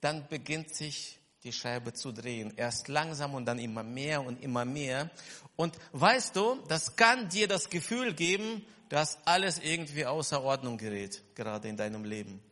dann 0.00 0.26
beginnt 0.28 0.74
sich 0.74 1.18
die 1.44 1.52
Scheibe 1.52 1.92
zu 1.92 2.10
drehen. 2.10 2.52
Erst 2.56 2.88
langsam 2.88 3.34
und 3.34 3.46
dann 3.46 3.60
immer 3.60 3.84
mehr 3.84 4.24
und 4.24 4.42
immer 4.42 4.64
mehr. 4.64 5.08
Und 5.54 5.76
weißt 5.92 6.34
du, 6.34 6.56
das 6.66 6.96
kann 6.96 7.28
dir 7.28 7.46
das 7.46 7.70
Gefühl 7.70 8.12
geben, 8.12 8.64
dass 8.88 9.18
alles 9.24 9.60
irgendwie 9.60 10.04
außer 10.04 10.42
Ordnung 10.42 10.78
gerät, 10.78 11.22
gerade 11.34 11.68
in 11.68 11.76
deinem 11.76 12.04
Leben. 12.04 12.42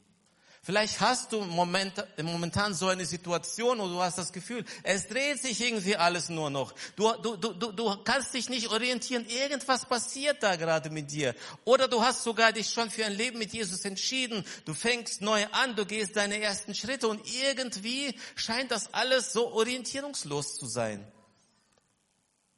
Vielleicht 0.66 1.00
hast 1.00 1.30
du 1.30 1.42
moment, 1.42 2.04
momentan 2.20 2.74
so 2.74 2.88
eine 2.88 3.06
Situation, 3.06 3.78
wo 3.78 3.86
du 3.86 4.00
hast 4.00 4.18
das 4.18 4.32
Gefühl, 4.32 4.64
es 4.82 5.06
dreht 5.06 5.40
sich 5.40 5.60
irgendwie 5.60 5.94
alles 5.94 6.28
nur 6.28 6.50
noch. 6.50 6.74
Du, 6.96 7.12
du, 7.22 7.36
du, 7.36 7.70
du 7.70 7.96
kannst 8.02 8.34
dich 8.34 8.48
nicht 8.48 8.66
orientieren, 8.70 9.24
irgendwas 9.26 9.86
passiert 9.86 10.42
da 10.42 10.56
gerade 10.56 10.90
mit 10.90 11.12
dir. 11.12 11.36
Oder 11.64 11.86
du 11.86 12.02
hast 12.02 12.24
sogar 12.24 12.50
dich 12.50 12.68
schon 12.70 12.90
für 12.90 13.06
ein 13.06 13.12
Leben 13.12 13.38
mit 13.38 13.52
Jesus 13.52 13.84
entschieden. 13.84 14.44
Du 14.64 14.74
fängst 14.74 15.22
neu 15.22 15.46
an, 15.52 15.76
du 15.76 15.86
gehst 15.86 16.16
deine 16.16 16.40
ersten 16.40 16.74
Schritte 16.74 17.06
und 17.06 17.20
irgendwie 17.32 18.18
scheint 18.34 18.72
das 18.72 18.92
alles 18.92 19.32
so 19.32 19.52
orientierungslos 19.52 20.56
zu 20.56 20.66
sein. 20.66 21.06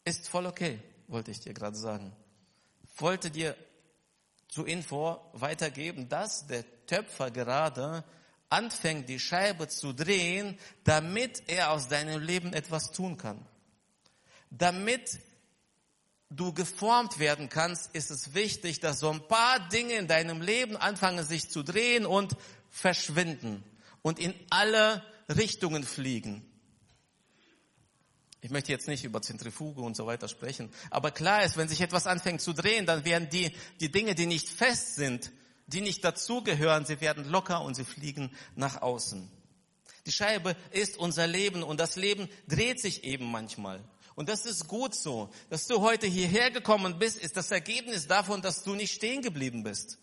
Ist 0.06 0.28
voll 0.28 0.46
okay, 0.46 0.78
wollte 1.08 1.30
ich 1.30 1.40
dir 1.40 1.52
gerade 1.52 1.76
sagen. 1.76 2.16
Wollte 2.96 3.30
dir 3.30 3.54
zur 4.49 4.67
Info 4.67 5.21
weitergeben, 5.33 6.09
dass 6.09 6.47
der 6.47 6.64
Töpfer 6.87 7.31
gerade 7.31 8.05
anfängt, 8.50 9.09
die 9.09 9.21
Scheibe 9.21 9.69
zu 9.69 9.93
drehen, 9.93 10.59
damit 10.85 11.43
er 11.47 11.71
aus 11.71 11.88
deinem 11.88 12.21
Leben 12.21 12.52
etwas 12.52 12.93
tun 12.93 13.19
kann. 13.19 13.47
Damit 14.50 15.21
du 16.31 16.52
geformt 16.52 17.19
werden 17.19 17.49
kannst, 17.49 17.95
ist 17.95 18.11
es 18.11 18.35
wichtig, 18.35 18.81
dass 18.81 19.00
so 19.00 19.11
ein 19.11 19.26
paar 19.28 19.69
Dinge 19.69 19.95
in 19.95 20.09
deinem 20.09 20.40
Leben 20.40 20.76
anfangen 20.76 21.25
sich 21.25 21.50
zu 21.50 21.62
drehen 21.62 22.07
und 22.07 22.37
verschwinden 22.71 23.62
und 24.02 24.19
in 24.19 24.35
alle 24.50 25.02
Richtungen 25.28 25.85
fliegen. 25.85 26.48
Ich 28.40 28.50
möchte 28.50 28.71
jetzt 28.71 28.87
nicht 28.87 29.04
über 29.04 29.21
Zentrifuge 29.21 29.80
und 29.80 29.97
so 29.97 30.07
weiter 30.07 30.28
sprechen, 30.28 30.71
aber 30.90 31.11
klar 31.11 31.45
ist, 31.45 31.57
wenn 31.57 31.68
sich 31.68 31.80
etwas 31.80 32.07
anfängt 32.07 32.40
zu 32.40 32.52
drehen, 32.52 32.87
dann 32.87 33.04
werden 33.04 33.28
die, 33.30 33.50
die 33.80 33.90
Dinge, 33.90 34.14
die 34.14 34.26
nicht 34.26 34.49
fest 34.49 34.95
sind, 34.95 35.33
die 35.66 35.80
nicht 35.80 36.04
dazugehören, 36.04 36.87
sie 36.87 37.00
werden 37.00 37.25
locker 37.25 37.62
und 37.62 37.75
sie 37.75 37.85
fliegen 37.85 38.30
nach 38.54 38.80
außen. 38.80 39.28
Die 40.07 40.12
Scheibe 40.12 40.57
ist 40.71 40.97
unser 40.97 41.26
Leben 41.26 41.62
und 41.62 41.80
das 41.80 41.97
Leben 41.97 42.28
dreht 42.47 42.80
sich 42.80 43.04
eben 43.04 43.30
manchmal. 43.30 43.85
Und 44.14 44.28
das 44.28 44.47
ist 44.47 44.66
gut 44.66 44.95
so. 44.95 45.30
Dass 45.50 45.66
du 45.66 45.80
heute 45.80 46.07
hierher 46.07 46.50
gekommen 46.50 46.99
bist, 46.99 47.18
ist 47.18 47.37
das 47.37 47.50
Ergebnis 47.50 48.07
davon, 48.07 48.40
dass 48.40 48.64
du 48.64 48.75
nicht 48.75 48.95
stehen 48.95 49.21
geblieben 49.21 49.62
bist. 49.62 49.99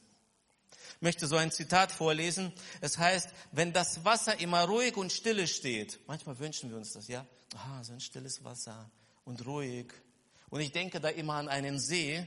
Ich 0.96 1.02
möchte 1.02 1.28
so 1.28 1.36
ein 1.36 1.52
Zitat 1.52 1.92
vorlesen. 1.92 2.54
Es 2.82 2.98
heißt, 2.98 3.30
wenn 3.52 3.74
das 3.74 4.06
Wasser 4.06 4.40
immer 4.40 4.64
ruhig 4.64 4.96
und 4.98 5.12
stille 5.12 5.48
steht, 5.48 6.00
manchmal 6.08 6.40
wünschen 6.40 6.70
wir 6.70 6.78
uns 6.78 6.94
das, 6.94 7.08
ja? 7.08 7.26
Ah, 7.56 7.84
so 7.84 7.94
ein 7.94 8.00
stilles 8.00 8.44
Wasser 8.44 8.90
und 9.26 9.46
ruhig. 9.46 9.88
Und 10.50 10.62
ich 10.62 10.72
denke 10.72 11.00
da 11.00 11.10
immer 11.10 11.36
an 11.36 11.50
einen 11.50 11.80
See, 11.80 12.26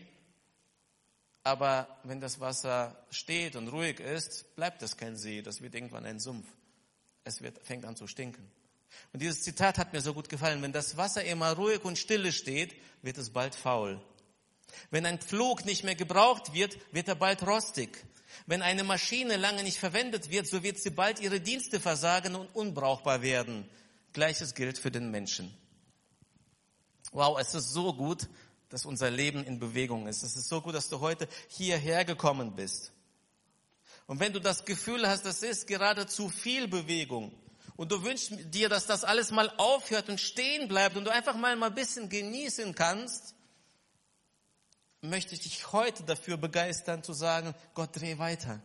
aber 1.44 1.88
wenn 2.04 2.20
das 2.20 2.40
Wasser 2.40 3.06
steht 3.10 3.56
und 3.56 3.68
ruhig 3.68 4.00
ist, 4.00 4.54
bleibt 4.54 4.82
es 4.82 4.96
kein 4.96 5.16
See, 5.16 5.40
das 5.40 5.62
wird 5.62 5.74
irgendwann 5.74 6.04
ein 6.04 6.20
Sumpf. 6.20 6.46
Es 7.24 7.40
wird, 7.40 7.58
fängt 7.64 7.84
an 7.84 7.96
zu 7.96 8.06
stinken. 8.06 8.50
Und 9.12 9.22
dieses 9.22 9.42
Zitat 9.42 9.78
hat 9.78 9.92
mir 9.92 10.00
so 10.00 10.14
gut 10.14 10.28
gefallen. 10.28 10.62
Wenn 10.62 10.72
das 10.72 10.96
Wasser 10.96 11.24
immer 11.24 11.52
ruhig 11.52 11.84
und 11.84 11.98
stille 11.98 12.32
steht, 12.32 12.74
wird 13.02 13.18
es 13.18 13.30
bald 13.30 13.54
faul. 13.54 14.00
Wenn 14.90 15.06
ein 15.06 15.18
Pflug 15.18 15.64
nicht 15.64 15.84
mehr 15.84 15.94
gebraucht 15.94 16.52
wird, 16.52 16.78
wird 16.92 17.08
er 17.08 17.14
bald 17.14 17.46
rostig. 17.46 18.04
Wenn 18.46 18.62
eine 18.62 18.84
Maschine 18.84 19.36
lange 19.36 19.62
nicht 19.62 19.78
verwendet 19.78 20.30
wird, 20.30 20.46
so 20.46 20.62
wird 20.62 20.78
sie 20.78 20.90
bald 20.90 21.20
ihre 21.20 21.40
Dienste 21.40 21.80
versagen 21.80 22.34
und 22.34 22.54
unbrauchbar 22.54 23.22
werden. 23.22 23.68
Gleiches 24.12 24.54
gilt 24.54 24.78
für 24.78 24.90
den 24.90 25.10
Menschen. 25.10 25.54
Wow, 27.12 27.38
es 27.40 27.54
ist 27.54 27.70
so 27.72 27.92
gut, 27.94 28.28
dass 28.68 28.84
unser 28.84 29.10
Leben 29.10 29.44
in 29.44 29.58
Bewegung 29.58 30.06
ist. 30.06 30.22
Es 30.22 30.36
ist 30.36 30.48
so 30.48 30.60
gut, 30.60 30.74
dass 30.74 30.88
du 30.88 31.00
heute 31.00 31.28
hierher 31.48 32.04
gekommen 32.04 32.54
bist. 32.54 32.92
Und 34.06 34.20
wenn 34.20 34.32
du 34.32 34.40
das 34.40 34.64
Gefühl 34.64 35.06
hast, 35.06 35.24
das 35.24 35.42
ist 35.42 35.66
gerade 35.66 36.06
zu 36.06 36.28
viel 36.28 36.68
Bewegung 36.68 37.32
und 37.76 37.92
du 37.92 38.02
wünschst 38.02 38.32
dir, 38.54 38.68
dass 38.68 38.86
das 38.86 39.04
alles 39.04 39.30
mal 39.30 39.50
aufhört 39.58 40.08
und 40.08 40.20
stehen 40.20 40.66
bleibt 40.66 40.96
und 40.96 41.04
du 41.04 41.12
einfach 41.12 41.36
mal 41.36 41.62
ein 41.62 41.74
bisschen 41.74 42.08
genießen 42.08 42.74
kannst, 42.74 43.34
möchte 45.00 45.34
ich 45.34 45.40
dich 45.40 45.72
heute 45.72 46.02
dafür 46.02 46.36
begeistern 46.36 47.02
zu 47.02 47.12
sagen, 47.12 47.54
Gott 47.74 47.90
dreh 47.94 48.18
weiter. 48.18 48.60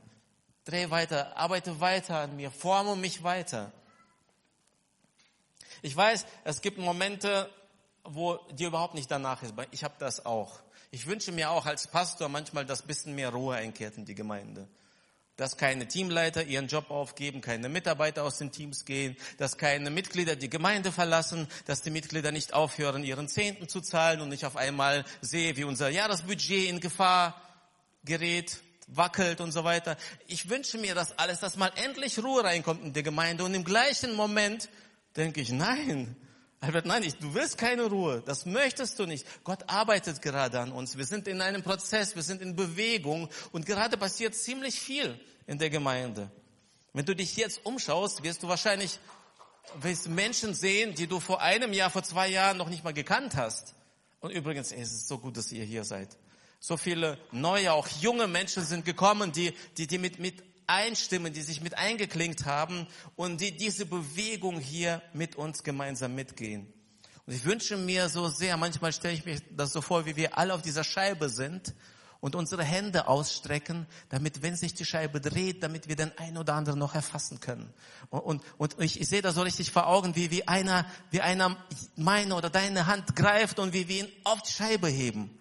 Dreh 0.66 0.90
weiter, 0.90 1.36
arbeite 1.38 1.80
weiter 1.80 2.20
an 2.20 2.36
mir, 2.36 2.50
forme 2.50 2.96
mich 2.96 3.24
weiter. 3.24 3.72
Ich 5.82 5.96
weiß, 5.96 6.25
es 6.46 6.62
gibt 6.62 6.78
Momente, 6.78 7.50
wo 8.04 8.38
dir 8.52 8.68
überhaupt 8.68 8.94
nicht 8.94 9.12
danach 9.12 9.44
ist. 9.44 9.54
Ich 9.72 9.84
habe 9.84 9.96
das 10.00 10.25
auch. 10.25 10.60
Ich 10.92 11.08
wünsche 11.08 11.32
mir 11.32 11.52
auch 11.52 11.66
als 11.66 11.88
Pastor 11.88 12.30
manchmal, 12.30 12.66
dass 12.66 12.84
bisschen 12.84 13.16
mehr 13.16 13.30
Ruhe 13.30 13.56
einkehrt 13.56 13.98
in 13.98 14.06
die 14.06 14.16
Gemeinde. 14.16 14.68
Dass 15.36 15.58
keine 15.58 15.88
Teamleiter 15.88 16.44
ihren 16.44 16.68
Job 16.68 16.92
aufgeben, 16.92 17.42
keine 17.42 17.68
Mitarbeiter 17.68 18.24
aus 18.24 18.38
den 18.38 18.52
Teams 18.52 18.86
gehen, 18.86 19.18
dass 19.38 19.58
keine 19.58 19.90
Mitglieder 19.90 20.36
die 20.36 20.50
Gemeinde 20.50 20.92
verlassen, 20.92 21.48
dass 21.66 21.82
die 21.82 21.90
Mitglieder 21.90 22.32
nicht 22.32 22.54
aufhören, 22.54 23.04
ihren 23.04 23.28
Zehnten 23.28 23.68
zu 23.68 23.82
zahlen 23.82 24.22
und 24.22 24.32
ich 24.32 24.46
auf 24.46 24.56
einmal 24.56 25.06
sehe, 25.22 25.58
wie 25.58 25.63
unser 25.63 25.90
Jahresbudget 25.90 26.70
in 26.70 26.80
Gefahr 26.80 27.42
gerät, 28.06 28.62
wackelt 28.88 29.42
und 29.42 29.52
so 29.52 29.63
weiter. 29.63 29.98
Ich 30.28 30.50
wünsche 30.50 30.78
mir 30.78 30.94
das 30.94 31.18
alles, 31.18 31.40
dass 31.40 31.58
mal 31.58 31.72
endlich 31.75 32.24
Ruhe 32.24 32.44
reinkommt 32.44 32.84
in 32.84 32.94
die 32.94 33.04
Gemeinde 33.04 33.44
und 33.44 33.54
im 33.54 33.63
gleichen 33.63 34.16
Moment 34.16 34.70
denke 35.16 35.42
ich, 35.42 35.52
nein, 35.52 36.16
Albert, 36.63 36.86
nein, 36.86 37.03
ich, 37.03 37.15
du 37.15 37.34
willst 37.34 37.58
keine 37.58 37.84
Ruhe. 37.84 38.24
Das 38.25 38.46
möchtest 38.46 38.98
du 38.98 39.05
nicht. 39.05 39.25
Gott 39.43 39.67
arbeitet 39.67 40.22
gerade 40.22 40.62
an 40.62 40.72
uns. 40.72 40.98
Wir 40.98 41.03
sind 41.03 41.27
in 41.27 41.41
einem 41.41 41.62
Prozess, 41.62 42.15
wir 42.15 42.24
sind 42.24 42.41
in 42.41 42.55
Bewegung 42.55 43.27
und 43.51 43.65
gerade 43.65 43.98
passiert 43.98 44.34
ziemlich 44.34 44.79
viel 44.79 45.20
in 45.46 45.60
der 45.60 45.70
Gemeinde. 45.70 46.32
Wenn 46.93 47.05
du 47.05 47.17
dich 47.17 47.36
jetzt 47.36 47.65
umschaust, 47.65 48.24
wirst 48.24 48.43
du 48.43 48.48
wahrscheinlich 48.48 48.98
wirst 49.82 50.08
Menschen 50.08 50.53
sehen, 50.53 50.96
die 50.96 51.05
du 51.05 51.20
vor 51.20 51.41
einem 51.41 51.74
Jahr, 51.74 51.89
vor 51.89 52.03
zwei 52.03 52.29
Jahren 52.29 52.55
noch 52.55 52.70
nicht 52.70 52.86
mal 52.86 52.93
gekannt 52.93 53.36
hast. 53.36 53.75
Und 54.22 54.32
übrigens, 54.32 54.72
es 54.72 54.93
ist 54.93 55.10
so 55.10 55.17
gut, 55.17 55.36
dass 55.36 55.51
ihr 55.51 55.65
hier 55.65 55.84
seid. 55.84 56.17
So 56.62 56.77
viele 56.77 57.17
neue, 57.34 57.74
auch 57.74 57.89
junge 57.89 58.27
Menschen 58.27 58.63
sind 58.63 58.86
gekommen, 58.86 59.34
die, 59.34 59.53
die, 59.75 59.86
die 59.86 59.98
mit, 59.98 60.20
mit 60.20 60.41
einstimmen, 60.74 61.34
die 61.34 61.42
sich 61.42 61.62
mit 61.62 61.77
eingeklinkt 61.77 62.46
haben 62.46 62.88
und 63.15 63.39
die 63.39 63.56
diese 63.56 63.86
Bewegung 63.86 64.60
hier 64.60 65.01
mit 65.13 65.36
uns 65.36 65.63
gemeinsam 65.63 66.15
mitgehen. 66.15 66.72
Und 67.25 67.34
ich 67.34 67.46
wünsche 67.46 67.77
mir 67.77 68.10
so 68.10 68.27
sehr, 68.27 68.58
manchmal 68.58 68.92
stelle 68.92 69.13
ich 69.13 69.25
mir 69.25 69.39
das 69.51 69.72
so 69.72 69.82
vor, 69.82 70.06
wie 70.06 70.15
wir 70.15 70.38
alle 70.38 70.53
auf 70.53 70.62
dieser 70.62 70.84
Scheibe 70.84 71.30
sind 71.30 71.74
und 72.20 72.36
unsere 72.36 72.63
Hände 72.63 73.08
ausstrecken, 73.08 73.86
damit, 74.10 74.42
wenn 74.42 74.56
sich 74.56 74.74
die 74.74 74.86
Scheibe 74.86 75.22
dreht, 75.22 75.62
damit 75.62 75.88
wir 75.88 75.96
den 75.96 76.18
ein 76.18 76.38
oder 76.38 76.56
anderen 76.56 76.80
noch 76.80 76.96
erfassen 76.96 77.39
können. 77.39 77.74
Und, 78.10 78.42
und, 78.58 78.75
und 78.75 78.82
ich, 78.84 79.00
ich 79.00 79.08
sehe 79.08 79.22
das 79.22 79.36
so 79.36 79.42
richtig 79.42 79.72
vor 79.72 79.88
Augen, 79.88 80.15
wie, 80.15 80.32
wie 80.32 80.48
einer, 80.48 80.86
wie 81.12 81.22
einer 81.22 81.56
meine 81.96 82.36
oder 82.36 82.50
deine 82.50 82.88
Hand 82.88 83.15
greift 83.15 83.60
und 83.60 83.74
wie 83.74 83.88
wir 83.88 84.06
ihn 84.06 84.12
auf 84.24 84.42
die 84.42 84.51
Scheibe 84.51 84.88
heben, 84.88 85.38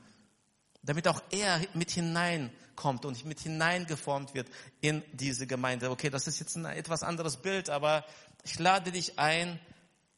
damit 0.82 1.08
auch 1.08 1.22
er 1.30 1.60
mit 1.74 1.90
hinein 1.90 2.50
kommt 2.76 3.04
und 3.04 3.24
mit 3.24 3.40
hineingeformt 3.40 4.34
wird 4.34 4.48
in 4.80 5.02
diese 5.12 5.46
Gemeinde. 5.46 5.90
Okay, 5.90 6.10
das 6.10 6.26
ist 6.26 6.40
jetzt 6.40 6.56
ein 6.56 6.64
etwas 6.66 7.02
anderes 7.02 7.36
Bild, 7.36 7.70
aber 7.70 8.04
ich 8.44 8.58
lade 8.58 8.92
dich 8.92 9.18
ein, 9.18 9.58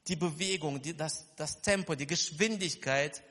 die 0.08 0.16
Bewegung, 0.16 0.82
die, 0.82 0.96
das, 0.96 1.26
das 1.36 1.62
Tempo, 1.62 1.94
die 1.94 2.06
Geschwindigkeit 2.06 3.22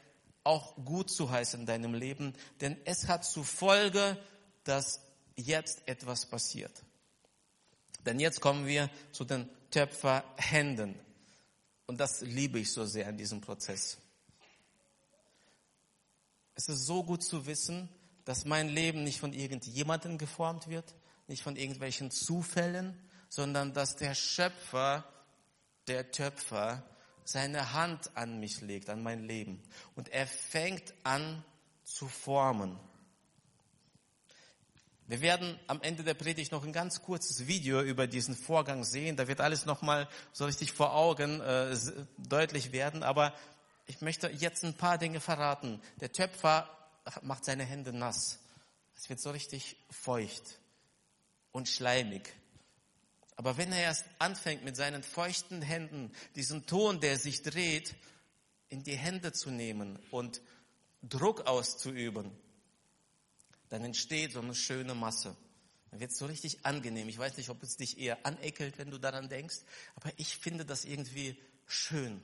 auch 0.44 0.76
gut 0.84 1.10
zu 1.10 1.30
heißen 1.30 1.62
in 1.62 1.66
deinem 1.66 1.94
Leben, 1.94 2.34
denn 2.62 2.78
es 2.86 3.08
hat 3.08 3.26
zur 3.26 3.46
Folge, 3.46 4.18
dass 4.64 5.02
jetzt 5.36 5.88
etwas 5.88 6.26
passiert. 6.26 6.84
Denn 8.06 8.20
jetzt 8.20 8.42
kommen 8.42 8.66
wir 8.66 8.90
zu 9.12 9.24
den 9.24 9.50
Töpferhänden. 9.72 10.96
Und 11.86 12.00
das 12.00 12.22
liebe 12.22 12.60
ich 12.60 12.72
so 12.72 12.86
sehr 12.86 13.08
an 13.08 13.18
diesem 13.18 13.42
Prozess. 13.42 13.98
Es 16.56 16.70
ist 16.70 16.86
so 16.86 17.04
gut 17.04 17.24
zu 17.24 17.46
wissen, 17.46 17.90
dass 18.26 18.46
mein 18.46 18.70
Leben 18.70 19.04
nicht 19.04 19.20
von 19.20 19.34
irgendjemandem 19.34 20.18
geformt 20.18 20.68
wird, 20.68 20.96
nicht 21.28 21.44
von 21.44 21.56
irgendwelchen 21.56 22.12
Zufällen, 22.12 22.98
sondern 23.30 23.74
dass 23.74 23.96
der 23.96 24.16
Schöpfer, 24.16 25.04
der 25.88 26.12
Töpfer, 26.12 26.84
seine 27.26 27.74
Hand 27.74 28.12
an 28.16 28.40
mich 28.40 28.62
legt, 28.62 28.90
an 28.90 29.02
mein 29.02 29.24
Leben. 29.24 29.62
Und 29.96 30.10
er 30.10 30.28
fängt 30.28 30.94
an 31.04 31.44
zu 31.84 32.08
formen. 32.08 32.78
Wir 35.08 35.22
werden 35.22 35.60
am 35.68 35.82
Ende 35.82 36.04
der 36.04 36.14
Predigt 36.14 36.52
noch 36.52 36.64
ein 36.64 36.72
ganz 36.72 37.02
kurzes 37.02 37.46
Video 37.48 37.82
über 37.82 38.08
diesen 38.08 38.36
Vorgang 38.36 38.86
sehen. 38.86 39.18
Da 39.18 39.28
wird 39.28 39.42
alles 39.42 39.66
nochmal 39.66 40.08
so 40.32 40.46
richtig 40.46 40.72
vor 40.72 40.96
Augen 40.96 41.42
äh, 41.42 41.76
deutlich 42.18 42.72
werden. 42.72 43.04
Aber 43.04 43.34
ich 43.86 44.00
möchte 44.02 44.30
jetzt 44.30 44.64
ein 44.64 44.76
paar 44.76 44.98
Dinge 44.98 45.20
verraten. 45.20 45.82
Der 46.00 46.12
Töpfer 46.14 46.70
macht 47.22 47.46
seine 47.46 47.64
Hände 47.64 47.94
nass. 47.94 48.40
Es 48.96 49.10
wird 49.10 49.20
so 49.20 49.32
richtig 49.32 49.78
feucht 49.90 50.60
und 51.52 51.68
schleimig. 51.68 52.34
Aber 53.36 53.58
wenn 53.58 53.72
er 53.72 53.82
erst 53.82 54.06
anfängt, 54.20 54.64
mit 54.64 54.76
seinen 54.76 55.04
feuchten 55.04 55.62
Händen 55.62 56.12
diesen 56.36 56.66
Ton, 56.66 57.00
der 57.00 57.18
sich 57.18 57.42
dreht, 57.42 57.96
in 58.70 58.84
die 58.84 58.96
Hände 58.96 59.34
zu 59.34 59.50
nehmen 59.50 60.00
und 60.12 60.42
Druck 61.02 61.42
auszuüben, 61.42 62.32
dann 63.70 63.84
entsteht 63.84 64.34
so 64.34 64.40
eine 64.40 64.56
schöne 64.56 64.94
Masse. 64.94 65.36
Dann 65.90 66.00
wird 66.00 66.12
es 66.12 66.18
so 66.18 66.26
richtig 66.26 66.66
angenehm. 66.66 67.10
Ich 67.10 67.18
weiß 67.18 67.38
nicht, 67.38 67.50
ob 67.50 67.62
es 67.64 67.78
dich 67.78 67.98
eher 67.98 68.26
aneckelt, 68.26 68.78
wenn 68.78 68.92
du 68.92 68.98
daran 68.98 69.30
denkst, 69.30 69.58
aber 69.96 70.12
ich 70.18 70.38
finde 70.38 70.66
das 70.66 70.86
irgendwie 70.86 71.38
schön. 71.66 72.24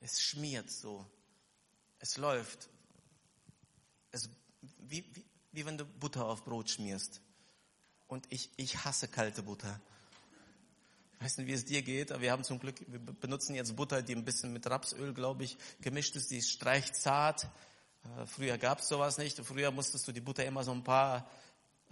Es 0.00 0.22
schmiert 0.22 0.70
so. 0.70 1.06
Es 1.98 2.16
läuft 2.16 2.68
es, 4.14 4.30
wie, 4.78 5.04
wie, 5.12 5.24
wie 5.52 5.66
wenn 5.66 5.76
du 5.76 5.84
Butter 5.84 6.26
auf 6.26 6.44
Brot 6.44 6.70
schmierst. 6.70 7.20
Und 8.06 8.26
ich, 8.30 8.50
ich 8.56 8.84
hasse 8.84 9.08
kalte 9.08 9.42
Butter. 9.42 9.80
Ich 11.18 11.24
weiß 11.24 11.38
nicht, 11.38 11.46
wie 11.46 11.52
es 11.52 11.64
dir 11.64 11.82
geht, 11.82 12.12
aber 12.12 12.22
wir 12.22 12.32
haben 12.32 12.44
zum 12.44 12.58
Glück, 12.58 12.76
wir 12.86 12.98
benutzen 12.98 13.54
jetzt 13.54 13.74
Butter, 13.76 14.02
die 14.02 14.14
ein 14.14 14.24
bisschen 14.24 14.52
mit 14.52 14.66
Rapsöl, 14.66 15.14
glaube 15.14 15.44
ich, 15.44 15.56
gemischt 15.80 16.16
ist, 16.16 16.30
die 16.30 16.42
streicht 16.42 16.96
zart. 16.96 17.44
Äh, 18.04 18.26
früher 18.26 18.58
gab 18.58 18.80
es 18.80 18.88
sowas 18.88 19.18
nicht. 19.18 19.38
Früher 19.40 19.70
musstest 19.70 20.06
du 20.06 20.12
die 20.12 20.20
Butter 20.20 20.44
immer 20.44 20.64
so 20.64 20.72
ein 20.72 20.84
paar 20.84 21.28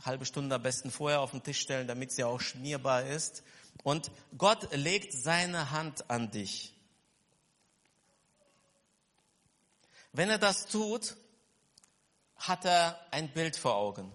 halbe 0.04 0.26
Stunden 0.26 0.52
am 0.52 0.62
besten 0.62 0.90
vorher 0.90 1.20
auf 1.20 1.30
den 1.30 1.42
Tisch 1.42 1.60
stellen, 1.60 1.86
damit 1.86 2.12
sie 2.12 2.24
auch 2.24 2.40
schmierbar 2.40 3.06
ist. 3.06 3.42
Und 3.82 4.10
Gott 4.36 4.74
legt 4.76 5.12
seine 5.12 5.70
Hand 5.70 6.10
an 6.10 6.30
dich. 6.30 6.74
Wenn 10.12 10.28
er 10.28 10.38
das 10.38 10.66
tut, 10.66 11.16
hat 12.42 12.64
er 12.64 12.98
ein 13.10 13.32
Bild 13.32 13.56
vor 13.56 13.76
Augen. 13.76 14.12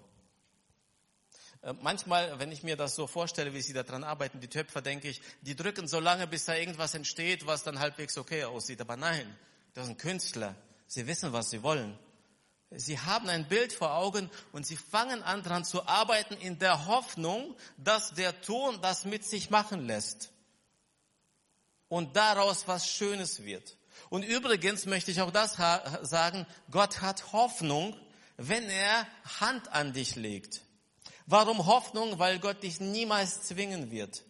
Äh, 1.62 1.74
manchmal, 1.82 2.38
wenn 2.40 2.52
ich 2.52 2.64
mir 2.64 2.76
das 2.76 2.96
so 2.96 3.08
vorstelle, 3.08 3.54
wie 3.54 3.62
sie 3.62 3.74
da 3.74 3.84
dran 3.84 4.04
arbeiten, 4.04 4.40
die 4.40 4.50
Töpfer, 4.50 4.82
denke 4.82 5.08
ich, 5.08 5.22
die 5.42 5.56
drücken 5.56 5.88
so 5.88 6.00
lange, 6.00 6.28
bis 6.28 6.46
da 6.46 6.56
irgendwas 6.56 6.94
entsteht, 6.94 7.48
was 7.48 7.64
dann 7.64 7.80
halbwegs 7.80 8.18
okay 8.18 8.44
aussieht. 8.44 8.82
Aber 8.82 8.98
nein, 8.98 9.38
das 9.74 9.88
sind 9.88 9.98
Künstler. 9.98 10.56
Sie 10.88 11.08
wissen, 11.08 11.34
was 11.34 11.50
sie 11.50 11.64
wollen. 11.64 11.98
Sie 12.72 13.00
haben 13.00 13.30
ein 13.30 13.48
Bild 13.48 13.72
vor 13.72 13.96
Augen 13.96 14.30
und 14.52 14.68
sie 14.68 14.76
fangen 14.76 15.24
an 15.24 15.42
dran 15.42 15.64
zu 15.64 15.88
arbeiten 15.88 16.34
in 16.36 16.60
der 16.60 16.86
Hoffnung, 16.86 17.56
dass 17.78 18.14
der 18.14 18.42
Ton 18.42 18.82
das 18.82 19.06
mit 19.06 19.24
sich 19.24 19.50
machen 19.50 19.88
lässt. 19.88 20.32
Und 21.88 22.18
daraus 22.18 22.68
was 22.68 22.90
Schönes 22.90 23.44
wird. 23.44 23.78
Und 24.10 24.24
übrigens 24.24 24.86
möchte 24.86 25.12
ich 25.12 25.22
auch 25.22 25.32
das 25.32 25.54
sagen, 25.54 26.46
Gott 26.70 27.02
hat 27.02 27.32
Hoffnung 27.32 27.96
wenn 28.38 28.70
er 28.70 29.08
Hand 29.40 29.72
an 29.74 29.94
dich 29.94 30.16
legt. 30.16 30.62
Warum 31.26 31.66
Hoffnung? 31.66 32.20
Weil 32.20 32.40
Gott 32.40 32.64
dich 32.64 32.80
niemals 32.80 33.42
zwingen 33.42 33.92
wird. 33.92 34.24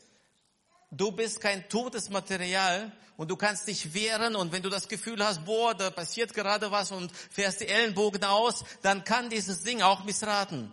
Du 0.89 1.11
bist 1.11 1.41
kein 1.41 1.67
totes 1.69 2.09
Material 2.09 2.91
und 3.17 3.29
du 3.29 3.35
kannst 3.35 3.67
dich 3.67 3.93
wehren 3.93 4.35
und 4.35 4.51
wenn 4.51 4.63
du 4.63 4.69
das 4.69 4.87
Gefühl 4.87 5.23
hast, 5.23 5.43
boah, 5.43 5.75
da 5.75 5.89
passiert 5.89 6.33
gerade 6.33 6.71
was 6.71 6.91
und 6.91 7.11
fährst 7.11 7.59
die 7.61 7.67
Ellenbogen 7.67 8.23
aus, 8.23 8.63
dann 8.81 9.03
kann 9.03 9.29
dieses 9.29 9.63
Ding 9.63 9.81
auch 9.81 10.05
missraten. 10.05 10.71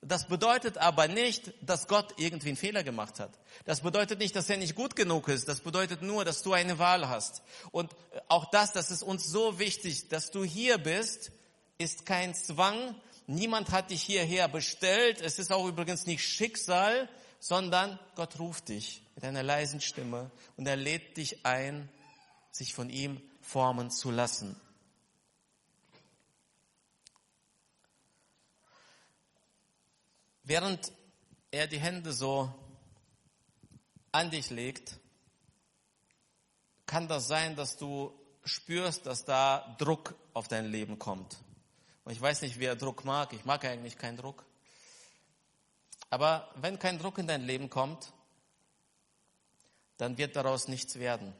Das 0.00 0.28
bedeutet 0.28 0.78
aber 0.78 1.08
nicht, 1.08 1.52
dass 1.60 1.88
Gott 1.88 2.14
irgendwie 2.16 2.48
einen 2.48 2.56
Fehler 2.56 2.84
gemacht 2.84 3.18
hat. 3.18 3.32
Das 3.64 3.80
bedeutet 3.80 4.20
nicht, 4.20 4.34
dass 4.36 4.48
er 4.48 4.56
nicht 4.56 4.76
gut 4.76 4.94
genug 4.94 5.28
ist. 5.28 5.48
Das 5.48 5.60
bedeutet 5.60 6.02
nur, 6.02 6.24
dass 6.24 6.42
du 6.42 6.52
eine 6.52 6.78
Wahl 6.78 7.08
hast. 7.08 7.42
Und 7.72 7.90
auch 8.28 8.48
das, 8.50 8.72
das 8.72 8.92
ist 8.92 9.02
uns 9.02 9.26
so 9.26 9.58
wichtig, 9.58 10.08
dass 10.08 10.30
du 10.30 10.44
hier 10.44 10.78
bist 10.78 11.32
ist 11.78 12.04
kein 12.04 12.34
Zwang. 12.34 12.94
Niemand 13.26 13.70
hat 13.70 13.90
dich 13.90 14.02
hierher 14.02 14.48
bestellt. 14.48 15.20
Es 15.20 15.38
ist 15.38 15.52
auch 15.52 15.66
übrigens 15.66 16.06
nicht 16.06 16.24
Schicksal, 16.24 17.08
sondern 17.38 17.98
Gott 18.16 18.38
ruft 18.38 18.68
dich 18.68 19.02
mit 19.14 19.24
einer 19.24 19.42
leisen 19.42 19.80
Stimme 19.80 20.30
und 20.56 20.66
er 20.66 20.76
lädt 20.76 21.16
dich 21.16 21.46
ein, 21.46 21.88
sich 22.50 22.74
von 22.74 22.90
ihm 22.90 23.20
formen 23.40 23.90
zu 23.90 24.10
lassen. 24.10 24.60
Während 30.42 30.92
er 31.50 31.66
die 31.66 31.78
Hände 31.78 32.12
so 32.12 32.52
an 34.12 34.30
dich 34.30 34.50
legt, 34.50 34.98
kann 36.86 37.06
das 37.06 37.28
sein, 37.28 37.54
dass 37.54 37.76
du 37.76 38.18
spürst, 38.44 39.04
dass 39.04 39.26
da 39.26 39.76
Druck 39.78 40.14
auf 40.32 40.48
dein 40.48 40.66
Leben 40.66 40.98
kommt. 40.98 41.36
Und 42.08 42.14
ich 42.14 42.22
weiß 42.22 42.40
nicht, 42.40 42.58
wer 42.58 42.74
Druck 42.74 43.04
mag. 43.04 43.34
Ich 43.34 43.44
mag 43.44 43.66
eigentlich 43.66 43.98
keinen 43.98 44.16
Druck. 44.16 44.46
Aber 46.08 46.50
wenn 46.54 46.78
kein 46.78 46.98
Druck 46.98 47.18
in 47.18 47.26
dein 47.26 47.42
Leben 47.42 47.68
kommt, 47.68 48.14
dann 49.98 50.16
wird 50.16 50.34
daraus 50.34 50.68
nichts 50.68 50.98
werden. 50.98 51.34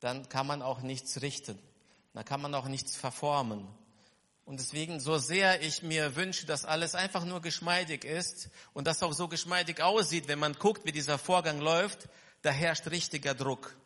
Dann 0.00 0.28
kann 0.28 0.48
man 0.48 0.62
auch 0.62 0.80
nichts 0.80 1.22
richten. 1.22 1.56
Dann 2.12 2.24
kann 2.24 2.42
man 2.42 2.56
auch 2.56 2.66
nichts 2.66 2.96
verformen. 2.96 3.68
Und 4.46 4.58
deswegen, 4.58 4.98
so 4.98 5.16
sehr 5.18 5.62
ich 5.62 5.84
mir 5.84 6.16
wünsche, 6.16 6.44
dass 6.44 6.64
alles 6.64 6.96
einfach 6.96 7.24
nur 7.24 7.40
geschmeidig 7.40 8.04
ist 8.04 8.50
und 8.72 8.88
das 8.88 9.00
auch 9.04 9.12
so 9.12 9.28
geschmeidig 9.28 9.80
aussieht, 9.80 10.26
wenn 10.26 10.40
man 10.40 10.54
guckt, 10.54 10.86
wie 10.86 10.90
dieser 10.90 11.18
Vorgang 11.18 11.60
läuft, 11.60 12.08
da 12.42 12.50
herrscht 12.50 12.90
richtiger 12.90 13.34
Druck. 13.34 13.76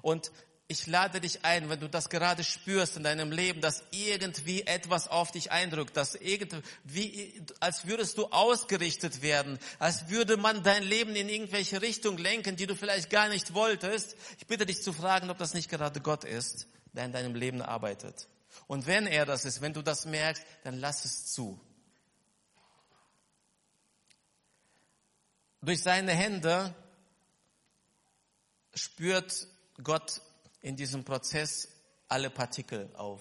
Und 0.00 0.32
ich 0.70 0.86
lade 0.86 1.20
dich 1.20 1.44
ein, 1.44 1.68
wenn 1.68 1.80
du 1.80 1.88
das 1.88 2.10
gerade 2.10 2.44
spürst 2.44 2.96
in 2.96 3.02
deinem 3.02 3.32
Leben, 3.32 3.60
dass 3.60 3.82
irgendwie 3.90 4.62
etwas 4.68 5.08
auf 5.08 5.32
dich 5.32 5.50
eindrückt, 5.50 5.96
dass 5.96 6.14
irgendwie, 6.14 7.42
als 7.58 7.88
würdest 7.88 8.16
du 8.18 8.26
ausgerichtet 8.26 9.20
werden, 9.20 9.58
als 9.80 10.10
würde 10.10 10.36
man 10.36 10.62
dein 10.62 10.84
Leben 10.84 11.16
in 11.16 11.28
irgendwelche 11.28 11.82
Richtung 11.82 12.18
lenken, 12.18 12.54
die 12.54 12.68
du 12.68 12.76
vielleicht 12.76 13.10
gar 13.10 13.28
nicht 13.28 13.52
wolltest. 13.52 14.14
Ich 14.38 14.46
bitte 14.46 14.64
dich 14.64 14.80
zu 14.80 14.92
fragen, 14.92 15.28
ob 15.28 15.38
das 15.38 15.54
nicht 15.54 15.68
gerade 15.68 16.00
Gott 16.00 16.22
ist, 16.22 16.68
der 16.92 17.06
in 17.06 17.12
deinem 17.12 17.34
Leben 17.34 17.62
arbeitet. 17.62 18.28
Und 18.68 18.86
wenn 18.86 19.08
er 19.08 19.26
das 19.26 19.44
ist, 19.44 19.62
wenn 19.62 19.72
du 19.72 19.82
das 19.82 20.06
merkst, 20.06 20.44
dann 20.62 20.78
lass 20.78 21.04
es 21.04 21.32
zu. 21.32 21.60
Durch 25.62 25.82
seine 25.82 26.12
Hände 26.12 26.72
spürt 28.72 29.48
Gott 29.82 30.22
in 30.60 30.76
diesem 30.76 31.04
Prozess 31.04 31.68
alle 32.08 32.30
Partikel 32.30 32.90
auf. 32.96 33.20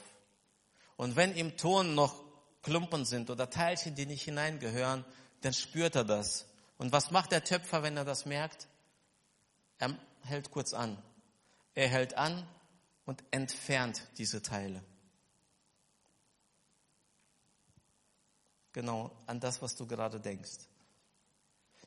Und 0.98 1.16
wenn 1.16 1.34
im 1.36 1.58
Ton 1.58 1.96
noch 1.96 2.24
Klumpen 2.62 3.06
sind 3.06 3.30
oder 3.30 3.50
Teilchen, 3.50 3.96
die 3.96 4.06
nicht 4.06 4.24
hineingehören, 4.24 5.06
dann 5.42 5.54
spürt 5.54 5.96
er 5.96 6.04
das. 6.04 6.46
Und 6.78 6.92
was 6.92 7.12
macht 7.12 7.32
der 7.32 7.44
Töpfer, 7.44 7.84
wenn 7.84 7.98
er 7.98 8.06
das 8.06 8.26
merkt? 8.26 8.68
Er 9.78 9.98
hält 10.24 10.52
kurz 10.52 10.74
an. 10.74 11.02
Er 11.74 11.88
hält 11.88 12.16
an 12.16 12.48
und 13.06 13.24
entfernt 13.32 14.08
diese 14.18 14.42
Teile. 14.42 14.84
Genau 18.74 19.12
an 19.26 19.40
das, 19.40 19.62
was 19.62 19.76
du 19.76 19.88
gerade 19.88 20.20
denkst 20.20 20.69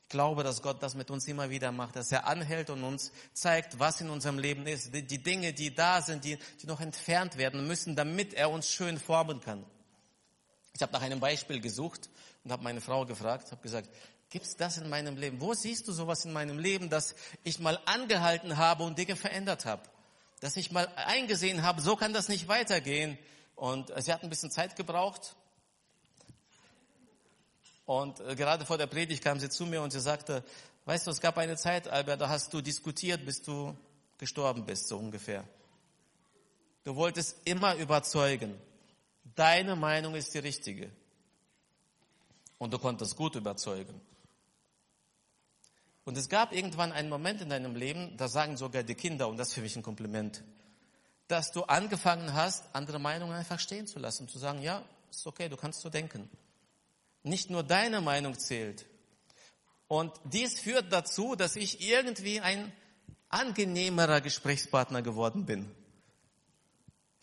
glaube, 0.09 0.43
dass 0.43 0.61
Gott 0.61 0.81
das 0.81 0.95
mit 0.95 1.09
uns 1.11 1.27
immer 1.27 1.49
wieder 1.49 1.71
macht, 1.71 1.95
dass 1.95 2.11
er 2.11 2.27
anhält 2.27 2.69
und 2.69 2.83
uns 2.83 3.11
zeigt, 3.33 3.79
was 3.79 4.01
in 4.01 4.09
unserem 4.09 4.39
Leben 4.39 4.67
ist. 4.67 4.93
Die, 4.93 5.23
Dinge, 5.23 5.53
die 5.53 5.73
da 5.73 6.01
sind, 6.01 6.23
die, 6.23 6.37
die 6.61 6.67
noch 6.67 6.81
entfernt 6.81 7.37
werden 7.37 7.67
müssen, 7.67 7.95
damit 7.95 8.33
er 8.33 8.49
uns 8.49 8.69
schön 8.69 8.99
formen 8.99 9.41
kann. 9.41 9.65
Ich 10.73 10.81
habe 10.81 10.91
nach 10.93 11.01
einem 11.01 11.19
Beispiel 11.19 11.59
gesucht 11.59 12.09
und 12.43 12.51
habe 12.51 12.63
meine 12.63 12.81
Frau 12.81 13.05
gefragt, 13.05 13.51
habe 13.51 13.61
gesagt, 13.61 13.89
gibt 14.29 14.45
es 14.45 14.55
das 14.55 14.77
in 14.77 14.89
meinem 14.89 15.17
Leben? 15.17 15.39
Wo 15.41 15.53
siehst 15.53 15.87
du 15.87 15.91
sowas 15.91 16.25
in 16.25 16.33
meinem 16.33 16.57
Leben, 16.57 16.89
dass 16.89 17.15
ich 17.43 17.59
mal 17.59 17.79
angehalten 17.85 18.57
habe 18.57 18.83
und 18.83 18.97
Dinge 18.97 19.15
verändert 19.15 19.65
habe? 19.65 19.83
Dass 20.39 20.57
ich 20.57 20.71
mal 20.71 20.87
eingesehen 20.95 21.61
habe, 21.61 21.81
so 21.81 21.95
kann 21.95 22.13
das 22.13 22.29
nicht 22.29 22.47
weitergehen. 22.47 23.17
Und 23.55 23.91
sie 24.03 24.11
hat 24.11 24.23
ein 24.23 24.29
bisschen 24.29 24.51
Zeit 24.51 24.75
gebraucht 24.75 25.35
und 27.85 28.19
äh, 28.21 28.35
gerade 28.35 28.65
vor 28.65 28.77
der 28.77 28.87
Predigt 28.87 29.23
kam 29.23 29.39
sie 29.39 29.49
zu 29.49 29.65
mir 29.65 29.81
und 29.81 29.91
sie 29.91 29.99
sagte, 29.99 30.43
weißt 30.85 31.07
du, 31.07 31.11
es 31.11 31.21
gab 31.21 31.37
eine 31.37 31.57
Zeit, 31.57 31.87
Albert, 31.87 32.21
da 32.21 32.29
hast 32.29 32.53
du 32.53 32.61
diskutiert, 32.61 33.25
bis 33.25 33.41
du 33.41 33.75
gestorben 34.17 34.65
bist, 34.65 34.87
so 34.87 34.97
ungefähr. 34.97 35.43
Du 36.83 36.95
wolltest 36.95 37.37
immer 37.45 37.75
überzeugen. 37.75 38.57
Deine 39.35 39.75
Meinung 39.75 40.15
ist 40.15 40.33
die 40.33 40.39
richtige. 40.39 40.91
Und 42.57 42.73
du 42.73 42.79
konntest 42.79 43.15
gut 43.15 43.35
überzeugen. 43.35 43.99
Und 46.05 46.17
es 46.17 46.27
gab 46.27 46.51
irgendwann 46.53 46.91
einen 46.91 47.09
Moment 47.09 47.41
in 47.41 47.49
deinem 47.49 47.75
Leben, 47.75 48.15
da 48.17 48.27
sagen 48.27 48.57
sogar 48.57 48.83
die 48.83 48.95
Kinder, 48.95 49.29
und 49.29 49.37
das 49.37 49.49
ist 49.49 49.53
für 49.53 49.61
mich 49.61 49.75
ein 49.75 49.83
Kompliment, 49.83 50.43
dass 51.27 51.51
du 51.51 51.63
angefangen 51.63 52.33
hast, 52.33 52.65
andere 52.73 52.99
Meinungen 52.99 53.33
einfach 53.33 53.59
stehen 53.59 53.87
zu 53.87 53.99
lassen, 53.99 54.27
zu 54.27 54.37
sagen, 54.37 54.61
ja, 54.61 54.83
ist 55.09 55.25
okay, 55.25 55.47
du 55.47 55.55
kannst 55.55 55.81
so 55.81 55.89
denken. 55.89 56.29
Nicht 57.23 57.49
nur 57.49 57.63
deine 57.63 58.01
Meinung 58.01 58.37
zählt. 58.37 58.85
Und 59.87 60.11
dies 60.23 60.59
führt 60.59 60.91
dazu, 60.91 61.35
dass 61.35 61.55
ich 61.55 61.81
irgendwie 61.81 62.41
ein 62.41 62.71
angenehmerer 63.29 64.21
Gesprächspartner 64.21 65.01
geworden 65.01 65.45
bin. 65.45 65.69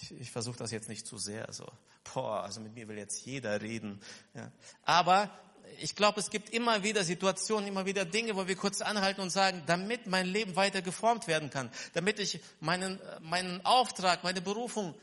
Ich, 0.00 0.12
ich 0.12 0.30
versuche 0.30 0.58
das 0.58 0.70
jetzt 0.70 0.88
nicht 0.88 1.06
zu 1.06 1.18
sehr. 1.18 1.52
So, 1.52 1.66
boah, 2.12 2.42
also 2.42 2.60
mit 2.60 2.74
mir 2.74 2.88
will 2.88 2.96
jetzt 2.96 3.24
jeder 3.24 3.60
reden. 3.60 4.00
Ja. 4.34 4.50
Aber 4.82 5.30
ich 5.78 5.94
glaube, 5.94 6.20
es 6.20 6.30
gibt 6.30 6.50
immer 6.50 6.82
wieder 6.82 7.04
Situationen, 7.04 7.68
immer 7.68 7.86
wieder 7.86 8.04
Dinge, 8.04 8.36
wo 8.36 8.46
wir 8.48 8.56
kurz 8.56 8.80
anhalten 8.80 9.20
und 9.20 9.30
sagen, 9.30 9.62
damit 9.66 10.06
mein 10.06 10.26
Leben 10.26 10.56
weiter 10.56 10.82
geformt 10.82 11.26
werden 11.26 11.50
kann, 11.50 11.70
damit 11.94 12.18
ich 12.18 12.40
meinen, 12.60 12.98
meinen 13.20 13.64
Auftrag, 13.64 14.24
meine 14.24 14.40
Berufung 14.40 14.94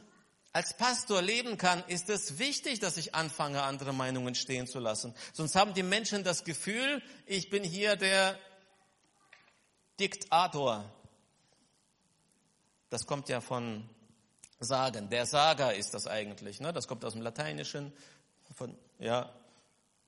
als 0.57 0.73
Pastor 0.73 1.21
leben 1.21 1.59
kann, 1.59 1.83
ist 1.85 2.09
es 2.09 2.39
wichtig, 2.39 2.79
dass 2.79 2.97
ich 2.97 3.13
anfange, 3.13 3.61
andere 3.61 3.93
Meinungen 3.93 4.33
stehen 4.33 4.65
zu 4.65 4.79
lassen. 4.79 5.13
Sonst 5.31 5.55
haben 5.55 5.75
die 5.75 5.83
Menschen 5.83 6.23
das 6.23 6.45
Gefühl, 6.45 7.03
ich 7.27 7.51
bin 7.51 7.63
hier 7.63 7.95
der 7.95 8.39
Diktator. 9.99 10.83
Das 12.89 13.05
kommt 13.05 13.29
ja 13.29 13.39
von 13.39 13.87
Sagen. 14.59 15.11
Der 15.11 15.27
Sager 15.27 15.75
ist 15.75 15.93
das 15.93 16.07
eigentlich. 16.07 16.59
Ne? 16.59 16.73
Das 16.73 16.87
kommt 16.87 17.05
aus 17.05 17.13
dem 17.13 17.21
Lateinischen. 17.21 17.93
Von, 18.55 18.75
ja, 18.97 19.31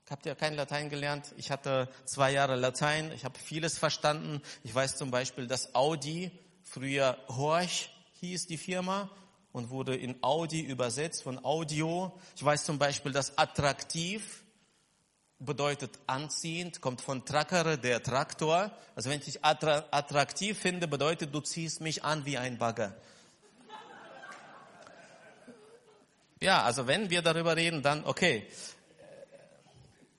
habt 0.10 0.26
ihr 0.26 0.34
kein 0.34 0.56
Latein 0.56 0.90
gelernt? 0.90 1.32
Ich 1.38 1.52
hatte 1.52 1.90
zwei 2.06 2.32
Jahre 2.32 2.56
Latein. 2.56 3.12
Ich 3.12 3.24
habe 3.24 3.38
vieles 3.38 3.78
verstanden. 3.78 4.42
Ich 4.64 4.74
weiß 4.74 4.98
zum 4.98 5.12
Beispiel, 5.12 5.46
dass 5.46 5.76
Audi 5.76 6.32
früher 6.64 7.20
Horch 7.28 7.92
hieß 8.14 8.48
die 8.48 8.58
Firma 8.58 9.12
und 9.60 9.69
wurde 9.69 9.93
in 9.93 10.15
Audi 10.24 10.62
übersetzt 10.62 11.24
von 11.24 11.43
Audio. 11.43 12.17
Ich 12.38 12.43
weiß 12.43 12.63
zum 12.63 12.80
Beispiel, 12.80 13.12
dass 13.12 13.38
attraktiv 13.38 14.43
bedeutet 15.38 16.00
anziehend, 16.08 16.80
kommt 16.80 17.02
von 17.02 17.26
Trackere, 17.26 17.78
der 17.78 18.02
Traktor. 18.02 18.72
Also 18.95 19.10
wenn 19.10 19.19
ich 19.19 19.26
dich 19.26 19.43
attraktiv 19.43 20.58
finde, 20.58 20.88
bedeutet, 20.88 21.34
du 21.34 21.41
ziehst 21.41 21.82
mich 21.82 22.06
an 22.06 22.26
wie 22.26 22.38
ein 22.38 22.58
Bagger. 22.58 22.95
Ja, 26.39 26.63
also 26.63 26.88
wenn 26.88 27.10
wir 27.10 27.22
darüber 27.22 27.58
reden, 27.58 27.84
dann 27.84 28.06
okay. 28.06 28.48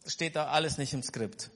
Steht 0.06 0.36
da 0.36 0.48
alles 0.48 0.76
nicht 0.76 0.92
im 0.92 1.02
Skript. 1.02 1.50